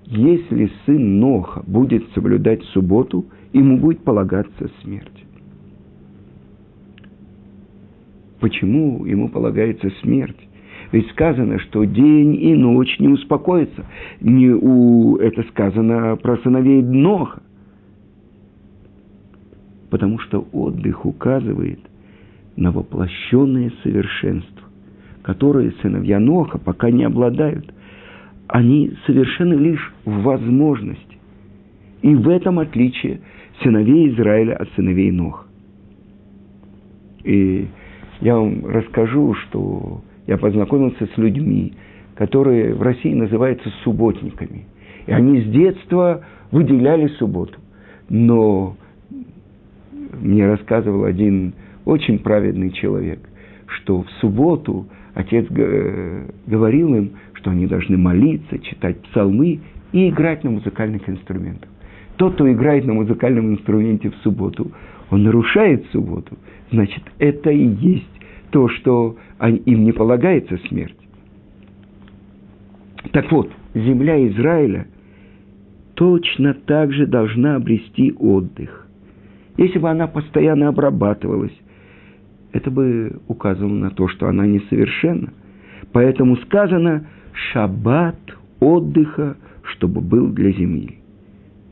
если 0.06 0.72
сын 0.86 1.20
Ноха 1.20 1.64
будет 1.68 2.10
соблюдать 2.14 2.64
субботу, 2.68 3.26
ему 3.52 3.78
будет 3.78 4.06
полагаться 4.06 4.70
смерть. 4.82 5.26
Почему 8.40 9.06
ему 9.06 9.28
полагается 9.28 9.90
смерть? 10.02 10.38
Ведь 10.94 11.10
сказано, 11.10 11.60
что 11.60 11.84
день 11.84 12.36
и 12.36 12.56
ночь 12.56 13.00
не 13.00 13.10
успокоятся. 13.10 13.86
Не 14.22 14.52
у... 14.52 15.18
Это 15.18 15.44
сказано 15.50 16.16
про 16.16 16.38
сыновей 16.38 16.82
Ноха. 16.82 17.42
Потому 19.90 20.20
что 20.20 20.48
отдых 20.54 21.06
указывает 21.06 21.80
на 22.58 22.72
воплощенное 22.72 23.72
совершенство, 23.84 24.68
которое 25.22 25.72
сыновья 25.82 26.20
Ноха 26.20 26.58
пока 26.58 26.90
не 26.90 27.04
обладают. 27.04 27.72
Они 28.48 28.92
совершенно 29.06 29.54
лишь 29.54 29.94
в 30.06 30.24
возможности. 30.24 31.18
И 32.02 32.14
в 32.16 32.28
этом 32.28 32.60
отличие 32.60 33.22
сыновей 33.62 34.10
Израиля 34.14 34.56
от 34.56 34.70
сыновей 34.76 35.12
Ноха. 35.12 35.46
И 37.24 37.68
я 38.22 38.36
вам 38.36 38.66
расскажу, 38.66 39.34
что 39.36 40.02
я 40.26 40.38
познакомился 40.38 41.08
с 41.14 41.18
людьми, 41.18 41.74
которые 42.16 42.74
в 42.74 42.82
России 42.82 43.14
называются 43.14 43.70
субботниками. 43.84 44.66
И 45.06 45.12
они 45.12 45.42
с 45.42 45.46
детства 45.50 46.26
выделяли 46.52 47.08
субботу. 47.20 47.60
Но 48.10 48.76
мне 50.22 50.48
рассказывал 50.48 51.04
один 51.04 51.54
очень 51.88 52.20
праведный 52.20 52.72
человек, 52.72 53.20
что 53.68 54.04
в 54.04 54.10
субботу 54.20 54.88
отец 55.14 55.46
э, 55.50 56.30
говорил 56.46 56.94
им, 56.94 57.12
что 57.34 57.52
они 57.52 57.66
должны 57.66 57.98
молиться, 57.98 58.60
читать 58.60 59.02
псалмы 59.04 59.62
и 59.94 60.10
играть 60.10 60.44
на 60.44 60.52
музыкальных 60.52 61.10
инструментах. 61.10 61.70
Тот, 62.18 62.34
кто 62.34 62.52
играет 62.52 62.86
на 62.86 62.94
музыкальном 62.94 63.54
инструменте 63.54 64.10
в 64.10 64.16
субботу, 64.18 64.72
он 65.10 65.24
нарушает 65.24 65.86
субботу. 65.92 66.38
Значит, 66.72 67.04
это 67.20 67.52
и 67.52 67.66
есть 67.66 68.12
то, 68.52 68.68
что 68.68 69.16
им 69.40 69.86
не 69.86 69.94
полагается 69.94 70.58
смерть. 70.68 70.98
Так 73.14 73.32
вот, 73.32 73.50
земля 73.74 74.28
Израиля 74.28 74.88
точно 75.94 76.54
так 76.54 76.92
же 76.92 77.06
должна 77.06 77.56
обрести 77.56 78.14
отдых. 78.20 78.88
Если 79.56 79.80
бы 79.80 79.90
она 79.90 80.08
постоянно 80.08 80.68
обрабатывалась, 80.68 81.54
это 82.52 82.72
бы 82.72 83.20
указывало 83.28 83.74
на 83.74 83.92
то, 83.92 84.08
что 84.08 84.28
она 84.28 84.46
несовершенна. 84.46 85.34
Поэтому 85.92 86.38
сказано 86.38 87.08
«шаббат 87.34 88.20
отдыха, 88.60 89.38
чтобы 89.64 90.02
был 90.02 90.28
для 90.28 90.52
земли», 90.52 91.00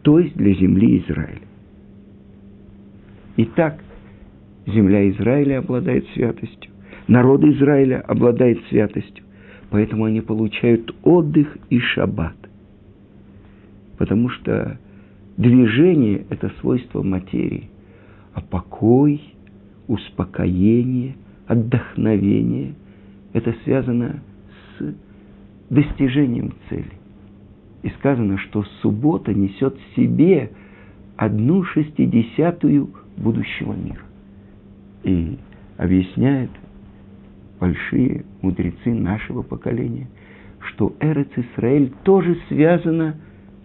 то 0.03 0.19
есть 0.19 0.35
для 0.35 0.53
земли 0.53 0.99
Израиля. 0.99 1.41
Итак, 3.37 3.83
земля 4.65 5.09
Израиля 5.09 5.59
обладает 5.59 6.07
святостью, 6.13 6.71
народ 7.07 7.43
Израиля 7.43 8.01
обладает 8.01 8.59
святостью, 8.69 9.25
поэтому 9.69 10.05
они 10.05 10.21
получают 10.21 10.95
отдых 11.03 11.57
и 11.69 11.79
шаббат. 11.79 12.35
Потому 13.97 14.29
что 14.29 14.79
движение– 15.37 16.25
это 16.29 16.51
свойство 16.61 17.01
материи, 17.01 17.69
а 18.33 18.41
покой, 18.41 19.34
успокоение, 19.87 21.15
отдохновение– 21.47 22.73
это 23.33 23.53
связано 23.65 24.21
с 24.79 24.95
достижением 25.69 26.53
цели. 26.69 26.93
И 27.83 27.89
сказано, 27.99 28.37
что 28.37 28.63
суббота 28.81 29.33
несет 29.33 29.75
в 29.75 29.95
себе 29.95 30.51
одну 31.17 31.63
шестидесятую 31.65 32.91
будущего 33.17 33.73
мира. 33.73 34.03
И 35.03 35.37
объясняет 35.77 36.49
большие 37.59 38.23
мудрецы 38.41 38.93
нашего 38.93 39.41
поколения, 39.41 40.07
что 40.61 40.95
Эрец 41.01 41.29
Исраэль 41.35 41.91
тоже 42.03 42.37
связана 42.47 43.17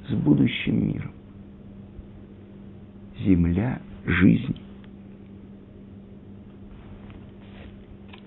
с 0.09 0.15
будущим 0.15 0.85
миром. 0.85 1.13
Земля 3.21 3.81
жизни. 4.05 4.70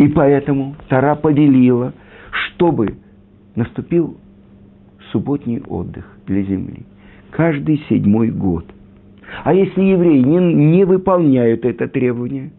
И 0.04 0.10
поэтому 0.10 0.76
Тара 0.90 1.16
повелела, 1.16 1.94
чтобы 2.32 2.96
наступил 3.56 4.18
субботний 5.14 5.62
отдых 5.66 6.06
для 6.28 6.42
земли. 6.42 6.82
Каждый 7.32 7.82
седьмой 7.88 8.30
год. 8.30 8.66
А 9.46 9.54
если 9.54 9.82
евреи 9.82 10.20
не, 10.20 10.54
не 10.54 10.84
выполняют 10.84 11.64
это 11.64 11.88
требование, 11.88 12.52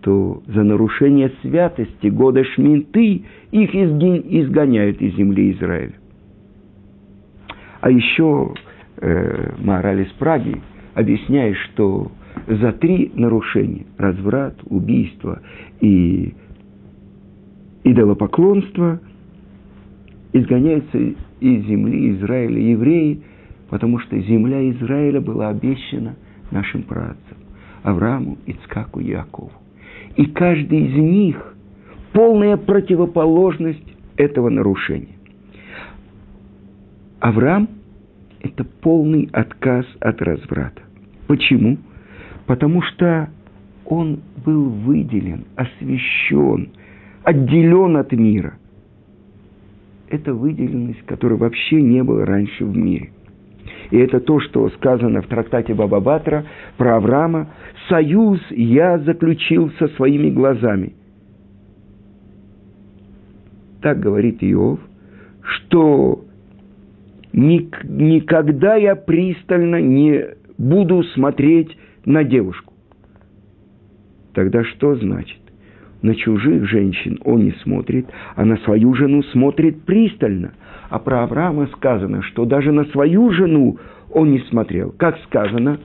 то 0.00 0.42
за 0.46 0.62
нарушение 0.62 1.30
святости 1.42 2.06
года 2.06 2.42
Шминты 2.42 3.22
их 3.50 3.74
изгоняют 3.74 5.02
из 5.02 5.14
земли 5.14 5.52
Израиля. 5.52 5.94
А 7.82 7.90
еще 7.90 8.54
э, 8.96 9.52
Маораль 9.58 10.06
из 10.06 10.12
Праги 10.12 10.56
объясняет, 10.94 11.58
что 11.58 12.10
за 12.46 12.72
три 12.72 13.12
нарушения– 13.14 13.84
разврат, 13.98 14.54
убийство 14.64 15.42
и 15.82 16.32
идолопоклонство– 17.84 19.00
изгоняются 20.32 20.98
из 20.98 21.66
земли 21.66 22.12
Израиля 22.16 22.60
евреи, 22.60 23.22
потому 23.68 23.98
что 23.98 24.18
земля 24.18 24.70
Израиля 24.70 25.20
была 25.20 25.50
обещана 25.50 26.16
нашим 26.50 26.82
працам– 26.82 27.38
Аврааму, 27.82 28.38
Ицкаку 28.46 29.00
Якову. 29.00 29.52
И 30.16 30.26
каждый 30.26 30.86
из 30.86 30.94
них– 30.94 31.54
полная 32.12 32.56
противоположность 32.56 33.96
этого 34.16 34.50
нарушения. 34.50 35.16
Авраам– 37.20 37.68
это 38.40 38.64
полный 38.64 39.28
отказ 39.32 39.86
от 40.00 40.20
разврата. 40.20 40.82
Почему? 41.26 41.78
Потому 42.46 42.82
что 42.82 43.30
он 43.86 44.20
был 44.44 44.68
выделен, 44.68 45.44
освящен, 45.56 46.70
отделен 47.24 47.96
от 47.96 48.12
мира. 48.12 48.54
Это 50.08 50.34
выделенность, 50.34 51.02
которой 51.06 51.38
вообще 51.38 51.80
не 51.80 52.02
было 52.02 52.26
раньше 52.26 52.64
в 52.64 52.76
мире. 52.76 53.10
И 53.90 53.98
это 53.98 54.20
то, 54.20 54.40
что 54.40 54.68
сказано 54.70 55.22
в 55.22 55.26
трактате 55.26 55.74
Баба 55.74 56.00
Батра 56.00 56.44
про 56.76 56.96
Авраама. 56.96 57.48
«Союз 57.88 58.40
я 58.50 58.98
заключил 58.98 59.70
со 59.78 59.88
своими 59.88 60.30
глазами». 60.30 60.94
Так 63.82 63.98
говорит 63.98 64.42
Иов, 64.42 64.78
что 65.42 66.24
никогда 67.32 68.76
я 68.76 68.94
пристально 68.94 69.80
не 69.80 70.24
буду 70.56 71.02
смотреть 71.02 71.76
на 72.04 72.22
девушку. 72.24 72.72
Тогда 74.34 74.64
что 74.64 74.94
значит? 74.94 75.41
На 76.02 76.16
чужих 76.16 76.68
женщин 76.68 77.18
он 77.24 77.44
не 77.44 77.52
смотрит, 77.62 78.06
а 78.34 78.44
на 78.44 78.56
свою 78.58 78.94
жену 78.94 79.22
смотрит 79.24 79.84
пристально. 79.84 80.52
А 80.90 80.98
про 80.98 81.22
Авраама 81.22 81.68
сказано, 81.68 82.22
что 82.22 82.44
даже 82.44 82.72
на 82.72 82.84
свою 82.86 83.30
жену 83.30 83.78
он 84.10 84.32
не 84.32 84.40
смотрел. 84.40 84.92
Как 84.98 85.16
сказано, 85.24 85.78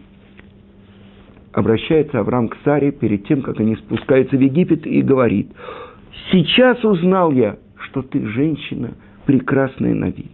обращается 1.53 2.19
Авраам 2.19 2.49
к 2.49 2.57
Саре 2.63 2.91
перед 2.91 3.25
тем, 3.25 3.43
как 3.43 3.59
они 3.59 3.75
спускаются 3.75 4.35
в 4.35 4.39
Египет, 4.39 4.87
и 4.87 5.01
говорит, 5.01 5.51
«Сейчас 6.31 6.83
узнал 6.83 7.31
я, 7.31 7.57
что 7.77 8.01
ты 8.01 8.25
женщина 8.27 8.95
прекрасная 9.27 9.93
на 9.93 10.05
вид». 10.05 10.31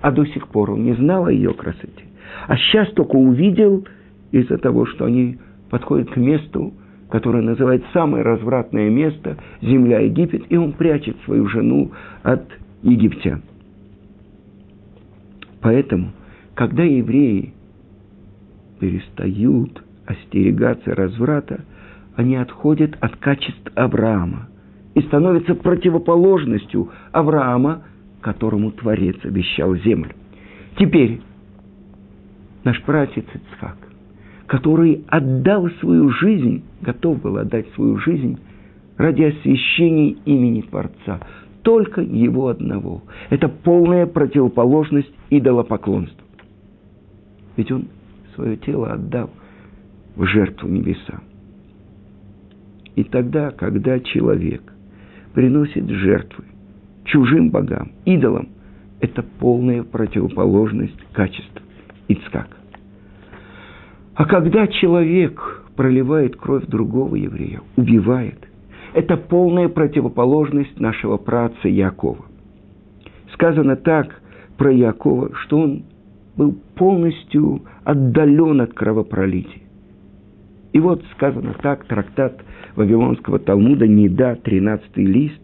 А 0.00 0.12
до 0.12 0.24
сих 0.24 0.48
пор 0.48 0.70
он 0.70 0.84
не 0.84 0.94
знал 0.94 1.26
о 1.26 1.32
ее 1.32 1.52
красоте. 1.52 2.04
А 2.46 2.56
сейчас 2.56 2.90
только 2.92 3.16
увидел 3.16 3.86
из-за 4.30 4.58
того, 4.58 4.86
что 4.86 5.04
они 5.04 5.38
подходят 5.68 6.10
к 6.10 6.16
месту, 6.16 6.74
которое 7.10 7.42
называет 7.42 7.84
самое 7.92 8.24
развратное 8.24 8.90
место, 8.90 9.36
земля 9.62 10.00
Египет, 10.00 10.44
и 10.48 10.56
он 10.56 10.72
прячет 10.72 11.16
свою 11.24 11.46
жену 11.48 11.92
от 12.22 12.44
египтян. 12.82 13.42
Поэтому, 15.60 16.12
когда 16.54 16.82
евреи 16.82 17.52
перестают 18.80 19.82
остерегаться 20.06 20.94
разврата, 20.94 21.64
они 22.14 22.36
отходят 22.36 22.96
от 23.00 23.16
качеств 23.16 23.70
Авраама 23.74 24.48
и 24.94 25.00
становятся 25.02 25.54
противоположностью 25.54 26.90
Авраама, 27.12 27.82
которому 28.20 28.72
Творец 28.72 29.16
обещал 29.24 29.76
землю. 29.76 30.12
Теперь 30.78 31.20
наш 32.64 32.82
пратец 32.82 33.24
Ицхак, 33.34 33.76
который 34.46 35.04
отдал 35.08 35.68
свою 35.80 36.10
жизнь, 36.10 36.62
готов 36.80 37.20
был 37.20 37.38
отдать 37.38 37.66
свою 37.74 37.98
жизнь 37.98 38.38
ради 38.96 39.24
освящения 39.24 40.16
имени 40.24 40.62
Творца, 40.62 41.20
только 41.62 42.00
его 42.00 42.48
одного. 42.48 43.02
Это 43.30 43.48
полная 43.48 44.06
противоположность 44.06 45.12
идолопоклонству. 45.30 46.24
Ведь 47.56 47.72
он 47.72 47.86
свое 48.34 48.56
тело 48.56 48.92
отдал 48.92 49.30
в 50.14 50.24
жертву 50.26 50.68
небеса. 50.68 51.20
И 52.94 53.04
тогда, 53.04 53.50
когда 53.50 53.98
человек 54.00 54.62
приносит 55.34 55.88
жертвы 55.88 56.44
чужим 57.04 57.50
богам, 57.50 57.92
идолам, 58.04 58.48
это 59.00 59.22
полная 59.22 59.82
противоположность 59.82 60.98
качеств 61.12 61.62
Ицкака. 62.08 62.56
А 64.16 64.24
когда 64.24 64.66
человек 64.66 65.62
проливает 65.76 66.36
кровь 66.36 66.64
другого 66.66 67.16
еврея, 67.16 67.60
убивает, 67.76 68.48
это 68.94 69.18
полная 69.18 69.68
противоположность 69.68 70.80
нашего 70.80 71.18
праца 71.18 71.68
Якова. 71.68 72.24
Сказано 73.34 73.76
так 73.76 74.22
про 74.56 74.72
Якова, 74.72 75.34
что 75.34 75.58
он 75.58 75.82
был 76.34 76.56
полностью 76.76 77.62
отдален 77.84 78.62
от 78.62 78.72
кровопролития. 78.72 79.62
И 80.72 80.80
вот 80.80 81.02
сказано 81.14 81.54
так, 81.62 81.84
трактат 81.84 82.40
Вавилонского 82.74 83.38
Талмуда, 83.38 83.86
Неда, 83.86 84.36
13 84.36 84.96
лист, 84.96 85.40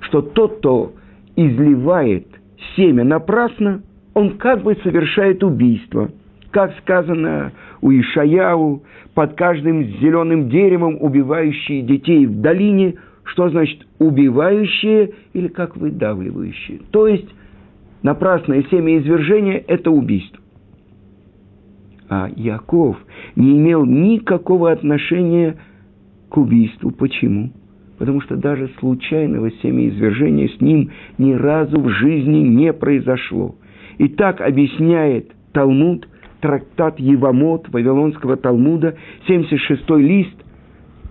что 0.00 0.22
тот, 0.22 0.58
кто 0.58 0.94
изливает 1.36 2.26
семя 2.76 3.04
напрасно, 3.04 3.82
он 4.14 4.38
как 4.38 4.62
бы 4.62 4.74
совершает 4.82 5.44
убийство. 5.44 6.10
Как 6.50 6.74
сказано 6.78 7.52
у 7.80 7.90
Ишаяу, 7.90 8.82
под 9.14 9.34
каждым 9.34 9.84
зеленым 10.00 10.48
деревом 10.48 10.96
убивающие 11.00 11.82
детей 11.82 12.26
в 12.26 12.40
долине, 12.40 12.94
что 13.24 13.48
значит 13.48 13.86
убивающие 13.98 15.10
или 15.32 15.48
как 15.48 15.76
выдавливающие. 15.76 16.80
То 16.90 17.06
есть 17.06 17.28
напрасное 18.02 18.64
семя 18.70 18.98
извержения– 18.98 19.62
это 19.66 19.90
убийство. 19.90 20.40
А 22.08 22.30
Яков 22.36 22.96
не 23.34 23.58
имел 23.58 23.84
никакого 23.84 24.70
отношения 24.70 25.56
к 26.28 26.36
убийству. 26.36 26.90
Почему? 26.92 27.50
Потому 27.98 28.20
что 28.20 28.36
даже 28.36 28.70
случайного 28.78 29.50
семяизвержения 29.62 30.48
с 30.48 30.60
ним 30.60 30.90
ни 31.18 31.32
разу 31.32 31.80
в 31.80 31.88
жизни 31.88 32.40
не 32.40 32.72
произошло. 32.72 33.56
И 33.98 34.08
так 34.08 34.40
объясняет 34.40 35.32
Талмуд, 35.52 36.06
трактат 36.40 36.98
Евамот 36.98 37.68
Вавилонского 37.68 38.36
Талмуда, 38.36 38.96
76 39.26 39.90
лист. 39.90 40.36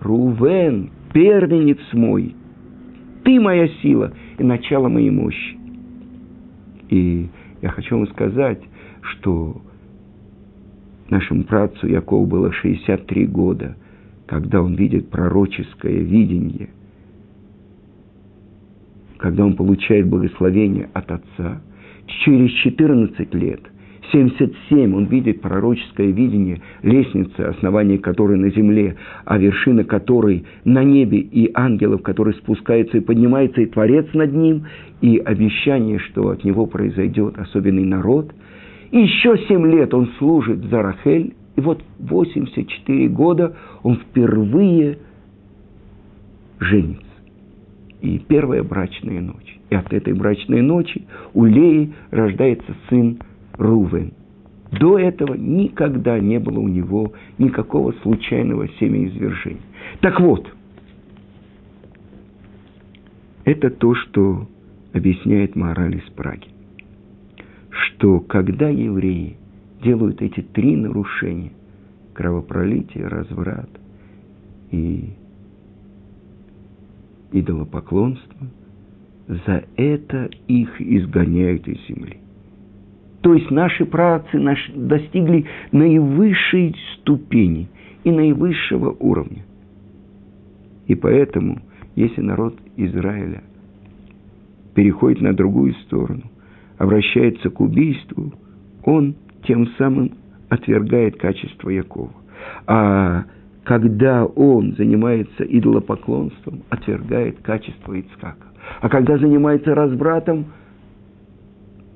Рувен, 0.00 0.90
первенец 1.12 1.78
мой, 1.92 2.34
ты 3.24 3.40
моя 3.40 3.68
сила 3.82 4.12
и 4.38 4.44
начало 4.44 4.88
моей 4.88 5.10
мощи. 5.10 5.58
И 6.90 7.28
я 7.62 7.70
хочу 7.70 7.96
вам 7.96 8.06
сказать, 8.08 8.60
что 9.00 9.62
нашему 11.10 11.44
працу 11.44 11.88
Якову 11.88 12.26
было 12.26 12.52
63 12.52 13.26
года, 13.26 13.76
когда 14.26 14.62
он 14.62 14.74
видит 14.74 15.10
пророческое 15.10 15.98
видение, 16.00 16.68
когда 19.18 19.44
он 19.44 19.56
получает 19.56 20.06
благословение 20.06 20.88
от 20.92 21.10
Отца. 21.10 21.62
Через 22.24 22.50
14 22.62 23.34
лет, 23.34 23.60
77, 24.12 24.94
он 24.94 25.06
видит 25.06 25.40
пророческое 25.40 26.08
видение 26.08 26.60
лестницы, 26.82 27.40
основание 27.40 27.98
которой 27.98 28.38
на 28.38 28.50
земле, 28.50 28.96
а 29.24 29.38
вершина 29.38 29.84
которой 29.84 30.44
на 30.64 30.84
небе, 30.84 31.18
и 31.18 31.50
ангелов, 31.54 32.02
которые 32.02 32.34
спускаются 32.34 32.98
и 32.98 33.00
поднимаются, 33.00 33.60
и 33.60 33.66
Творец 33.66 34.06
над 34.14 34.32
ним, 34.32 34.66
и 35.00 35.18
обещание, 35.18 35.98
что 35.98 36.30
от 36.30 36.44
него 36.44 36.66
произойдет 36.66 37.38
особенный 37.38 37.84
народ– 37.84 38.32
и 38.90 39.00
еще 39.00 39.36
семь 39.48 39.66
лет 39.66 39.92
он 39.94 40.08
служит 40.18 40.64
за 40.64 40.82
Рахель, 40.82 41.34
и 41.56 41.60
вот 41.60 41.82
84 41.98 43.08
года 43.08 43.56
он 43.82 43.96
впервые 43.96 44.98
женится. 46.60 47.04
И 48.00 48.18
первая 48.18 48.62
брачная 48.62 49.20
ночь. 49.20 49.58
И 49.70 49.74
от 49.74 49.92
этой 49.92 50.12
брачной 50.12 50.62
ночи 50.62 51.04
у 51.34 51.44
Леи 51.44 51.92
рождается 52.10 52.74
сын 52.88 53.18
Рувен. 53.58 54.12
До 54.72 54.98
этого 54.98 55.34
никогда 55.34 56.18
не 56.18 56.38
было 56.38 56.58
у 56.58 56.68
него 56.68 57.12
никакого 57.38 57.92
случайного 58.02 58.68
семяизвержения. 58.80 59.60
Так 60.00 60.20
вот, 60.20 60.52
это 63.44 63.70
то, 63.70 63.94
что 63.94 64.48
объясняет 64.92 65.54
мораль 65.54 65.96
из 65.96 66.10
Праги 66.12 66.48
что 67.96 68.20
когда 68.20 68.68
евреи 68.68 69.36
делают 69.82 70.22
эти 70.22 70.40
три 70.40 70.76
нарушения– 70.76 71.52
кровопролитие, 72.16 73.06
разврат 73.08 73.68
и 74.70 75.10
идолопоклонство, 77.32 78.48
за 79.28 79.64
это 79.76 80.30
их 80.48 80.80
изгоняют 80.80 81.68
из 81.68 81.86
земли. 81.86 82.18
То 83.26 83.34
есть 83.34 83.50
наши 83.50 83.84
працы 83.84 84.38
достигли 84.72 85.46
наивысшей 85.72 86.76
ступени 86.94 87.68
и 88.04 88.12
наивысшего 88.12 88.94
уровня. 89.00 89.42
И 90.86 90.94
поэтому, 90.94 91.58
если 91.96 92.20
народ 92.20 92.54
Израиля 92.76 93.42
переходит 94.76 95.22
на 95.22 95.32
другую 95.32 95.74
сторону, 95.86 96.22
обращается 96.78 97.50
к 97.50 97.60
убийству, 97.60 98.32
он 98.84 99.16
тем 99.42 99.66
самым 99.76 100.12
отвергает 100.48 101.16
качество 101.16 101.68
Якова. 101.68 102.12
А 102.68 103.24
когда 103.64 104.24
он 104.24 104.76
занимается 104.76 105.42
идолопоклонством, 105.42 106.62
отвергает 106.70 107.40
качество 107.42 107.98
Ицкака. 107.98 108.46
А 108.80 108.88
когда 108.88 109.18
занимается 109.18 109.74
разбратом, 109.74 110.46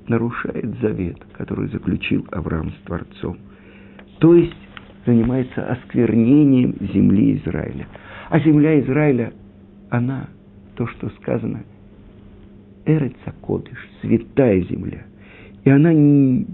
нарушает 0.07 0.79
завет, 0.81 1.17
который 1.33 1.67
заключил 1.69 2.25
Авраам 2.31 2.71
с 2.71 2.85
Творцом. 2.85 3.37
То 4.19 4.35
есть 4.35 4.55
занимается 5.05 5.65
осквернением 5.65 6.75
земли 6.93 7.37
Израиля. 7.37 7.87
А 8.29 8.39
земля 8.39 8.79
Израиля, 8.81 9.33
она, 9.89 10.29
то, 10.75 10.87
что 10.87 11.09
сказано, 11.21 11.63
Эреца 12.85 13.33
Кодыш, 13.41 13.77
святая 14.01 14.61
земля. 14.61 15.05
И 15.63 15.69
она 15.69 15.93
не, 15.93 16.47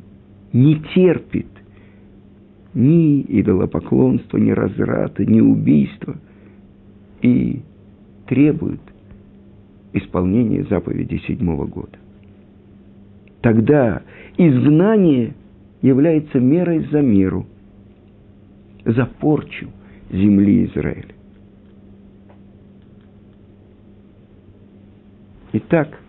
не 0.54 0.76
терпит 0.94 1.48
ни 2.74 3.22
идолопоклонства, 3.22 4.38
ни 4.38 4.52
разврата, 4.52 5.26
ни 5.26 5.40
убийства. 5.40 6.16
И 7.22 7.62
требует 8.28 8.82
исполнения 9.94 10.64
заповеди 10.70 11.22
седьмого 11.28 11.66
года. 11.66 11.98
Тогда 13.42 14.02
изгнание 14.38 15.34
является 15.82 16.40
мерой 16.40 16.88
за 16.92 17.02
меру, 17.02 17.46
за 18.86 19.06
порчу 19.06 19.70
земли 20.10 20.66
Израиля. 20.66 21.14
Итак, 25.54 26.00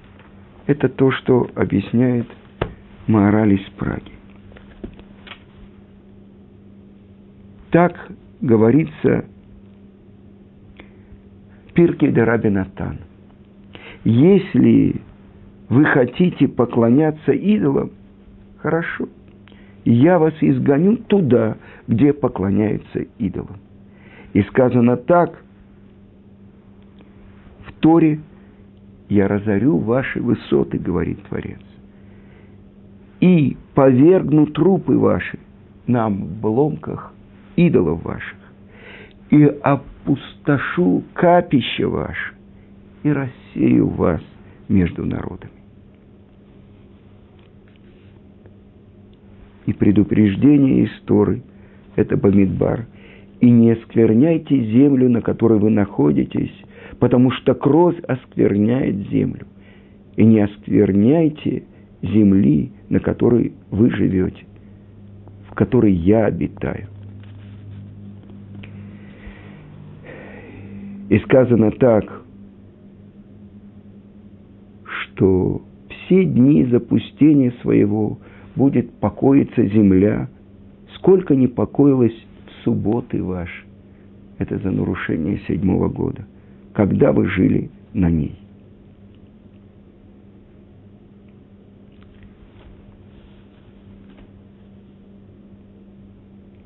это 0.67 0.88
то, 0.88 1.11
что 1.12 1.49
объясняет 1.55 2.27
мораль 3.07 3.55
из 3.55 3.71
Праги. 3.71 4.12
Так 7.71 8.11
говорится 8.41 9.25
Пирке 11.75 12.11
де 12.11 12.23
Рабинатан. 12.23 12.99
Если 14.05 15.01
вы 15.68 15.85
хотите 15.85 16.48
поклоняться 16.48 17.33
идолам, 17.33 17.90
хорошо, 18.59 19.09
я 19.85 20.18
вас 20.18 20.35
изгоню 20.40 20.96
туда, 20.96 21.57
где 21.87 22.12
поклоняются 22.12 23.07
идолам. 23.18 23.57
И 24.33 24.42
сказано 24.42 24.96
так 24.96 25.42
в 27.66 27.72
Торе 27.81 28.20
я 29.09 29.28
разорю 29.28 29.78
ваши 29.78 30.20
высоты, 30.20 30.78
говорит 30.78 31.22
Творец, 31.24 31.61
и 33.20 33.57
повергну 33.74 34.46
трупы 34.46 34.96
ваши 34.96 35.38
на 35.87 36.07
обломках 36.07 37.12
идолов 37.57 38.04
ваших, 38.04 38.37
и 39.31 39.44
опустошу 39.44 41.02
капище 41.14 41.87
ваше, 41.87 42.35
и 43.02 43.11
рассею 43.11 43.88
вас 43.88 44.20
между 44.68 45.07
народами. 45.07 45.58
И 49.68 49.74
предупреждение 49.74 50.87
истории– 50.87 51.42
это 51.96 52.16
Бамидбар. 52.16 52.87
И 53.42 53.50
не 53.50 53.72
оскверняйте 53.72 54.59
землю, 54.64 55.11
на 55.11 55.20
которой 55.20 55.59
вы 55.59 55.68
находитесь, 55.68 56.54
потому 56.98 57.31
что 57.33 57.52
кровь 57.52 58.00
оскверняет 58.09 58.96
землю. 59.11 59.46
И 60.16 60.24
не 60.24 60.40
оскверняйте 60.40 61.64
земли, 62.00 62.72
на 62.88 62.98
которой 63.00 63.52
вы 63.70 63.90
живете, 63.90 64.46
в 65.50 65.54
которой 65.54 65.92
я 65.92 66.24
обитаю. 66.24 66.87
И 71.11 71.18
сказано 71.18 71.72
так, 71.72 72.22
что 74.87 75.61
все 75.90 76.24
дни 76.24 76.64
запустения 76.64 77.52
своего 77.61 78.18
будет 78.59 78.92
покоиться 78.94 79.64
земля, 79.68 80.29
сколько 80.97 81.35
не 81.35 81.47
покоилась 81.47 82.27
субботы 82.64 83.23
ваши. 83.23 83.64
Это 84.38 84.59
за 84.59 84.71
нарушение 84.71 85.40
седьмого 85.47 85.88
года. 85.88 86.27
Когда 86.75 87.12
вы 87.12 87.27
жили 87.29 87.71
на 87.94 88.11
ней. 88.11 88.37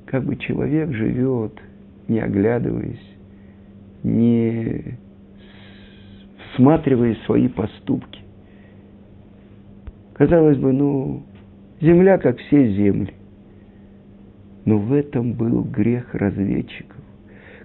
Как 0.07 0.25
бы 0.25 0.37
человек 0.37 0.93
живет, 0.93 1.59
не 2.09 2.21
оглядываясь, 2.21 3.01
не 4.03 4.99
всматривая 6.53 7.17
свои 7.27 7.49
поступки. 7.49 8.21
Казалось 10.15 10.59
бы, 10.59 10.73
ну, 10.73 11.23
земля, 11.83 12.17
как 12.19 12.39
все 12.39 12.73
земли. 12.73 13.13
Но 14.65 14.79
в 14.79 14.93
этом 14.93 15.33
был 15.33 15.63
грех 15.65 16.15
разведчиков, 16.15 16.97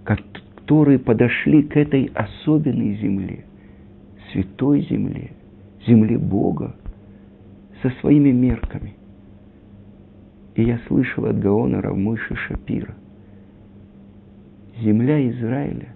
которые 0.03 0.99
подошли 0.99 1.63
к 1.63 1.77
этой 1.77 2.12
особенной 2.15 2.95
земле, 2.95 3.45
святой 4.32 4.82
земле, 4.82 5.32
земле 5.86 6.17
Бога, 6.17 6.75
со 7.82 7.91
своими 8.01 8.32
мерками. 8.32 8.95
И 10.56 10.63
я 10.63 10.80
слышал 10.88 11.25
от 11.25 11.39
Гаона 11.39 11.82
Равмойши 11.82 12.36
Шапира. 12.36 12.95
Земля 14.82 15.30
Израиля 15.30 15.89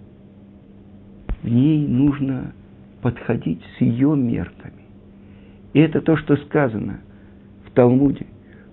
в 1.42 1.48
ней 1.48 1.86
нужно 1.88 2.52
подходить 3.00 3.60
с 3.76 3.80
ее 3.80 4.14
мерками. 4.16 4.82
И 5.72 5.80
это 5.80 6.00
то, 6.00 6.16
что 6.16 6.36
сказано 6.36 7.00
Талмуде. 7.74 8.26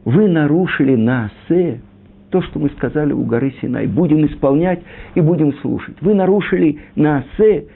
Вы 0.06 0.28
нарушили 0.28 0.96
Наасе, 0.96 1.82
то, 2.30 2.42
что 2.42 2.60
мы 2.60 2.70
сказали 2.72 3.14
у 3.14 3.24
горы 3.24 3.54
Синай. 3.62 3.88
Будем 3.88 4.26
исполнять 4.26 4.82
и 5.16 5.22
будем 5.22 5.54
слушать. 5.60 5.96
Вы 6.02 6.14
нарушили 6.14 6.80
Наасе, 6.96 7.68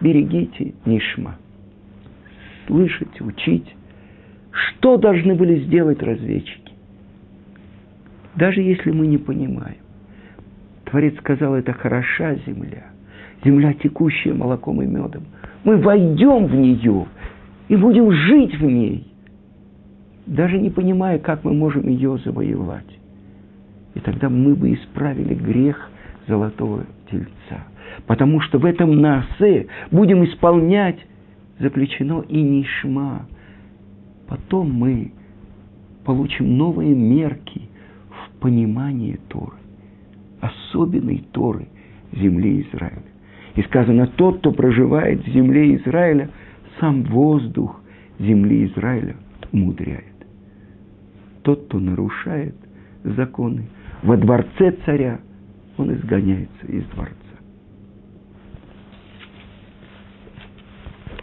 берегите 0.00 0.74
Нишма. 0.84 1.36
Слышать, 2.66 3.20
учить. 3.20 3.74
Что 4.50 4.96
должны 4.96 5.34
были 5.34 5.60
сделать 5.64 6.02
разведчики? 6.02 6.72
Даже 8.34 8.60
если 8.60 8.90
мы 8.90 9.06
не 9.06 9.18
понимаем. 9.18 9.78
Творец 10.84 11.16
сказал, 11.18 11.54
это 11.54 11.72
хороша 11.72 12.36
земля– 12.46 12.86
земля, 13.44 13.72
текущая 13.74 14.34
молоком 14.34 14.82
и 14.82 14.86
медом. 14.86 15.24
Мы 15.64 15.76
войдем 15.78 16.46
в 16.46 16.54
нее 16.54 17.06
и 17.68 17.76
будем 17.76 18.10
жить 18.12 18.54
в 18.58 18.64
ней, 18.64 19.06
даже 20.26 20.58
не 20.58 20.70
понимая, 20.70 21.18
как 21.18 21.44
мы 21.44 21.54
можем 21.54 21.88
ее 21.88 22.18
завоевать. 22.24 22.98
И 23.94 24.00
тогда 24.00 24.28
мы 24.28 24.54
бы 24.54 24.74
исправили 24.74 25.34
грех 25.34 25.90
золотого 26.26 26.84
тельца. 27.10 27.64
Потому 28.06 28.40
что 28.40 28.58
в 28.58 28.64
этом 28.64 29.00
насе 29.00 29.68
будем 29.90 30.24
исполнять 30.24 30.98
заключено 31.58 32.22
и 32.28 32.42
нишма. 32.42 33.26
Потом 34.28 34.72
мы 34.72 35.12
получим 36.04 36.58
новые 36.58 36.94
мерки 36.94 37.62
в 38.10 38.40
понимании 38.40 39.18
Торы, 39.28 39.56
особенной 40.40 41.24
Торы 41.32 41.68
земли 42.12 42.66
Израиля. 42.68 43.02
И 43.54 43.62
сказано, 43.62 44.06
тот, 44.08 44.38
кто 44.38 44.52
проживает 44.52 45.24
в 45.24 45.30
земле 45.32 45.76
Израиля, 45.76 46.28
сам 46.78 47.04
воздух 47.04 47.80
земли 48.18 48.66
Израиля 48.66 49.16
умудряет. 49.52 50.15
Тот, 51.46 51.66
кто 51.66 51.78
нарушает 51.78 52.56
законы 53.04 53.68
во 54.02 54.16
дворце 54.16 54.72
царя, 54.84 55.20
он 55.76 55.94
изгоняется 55.94 56.66
из 56.66 56.84
дворца. 56.86 57.14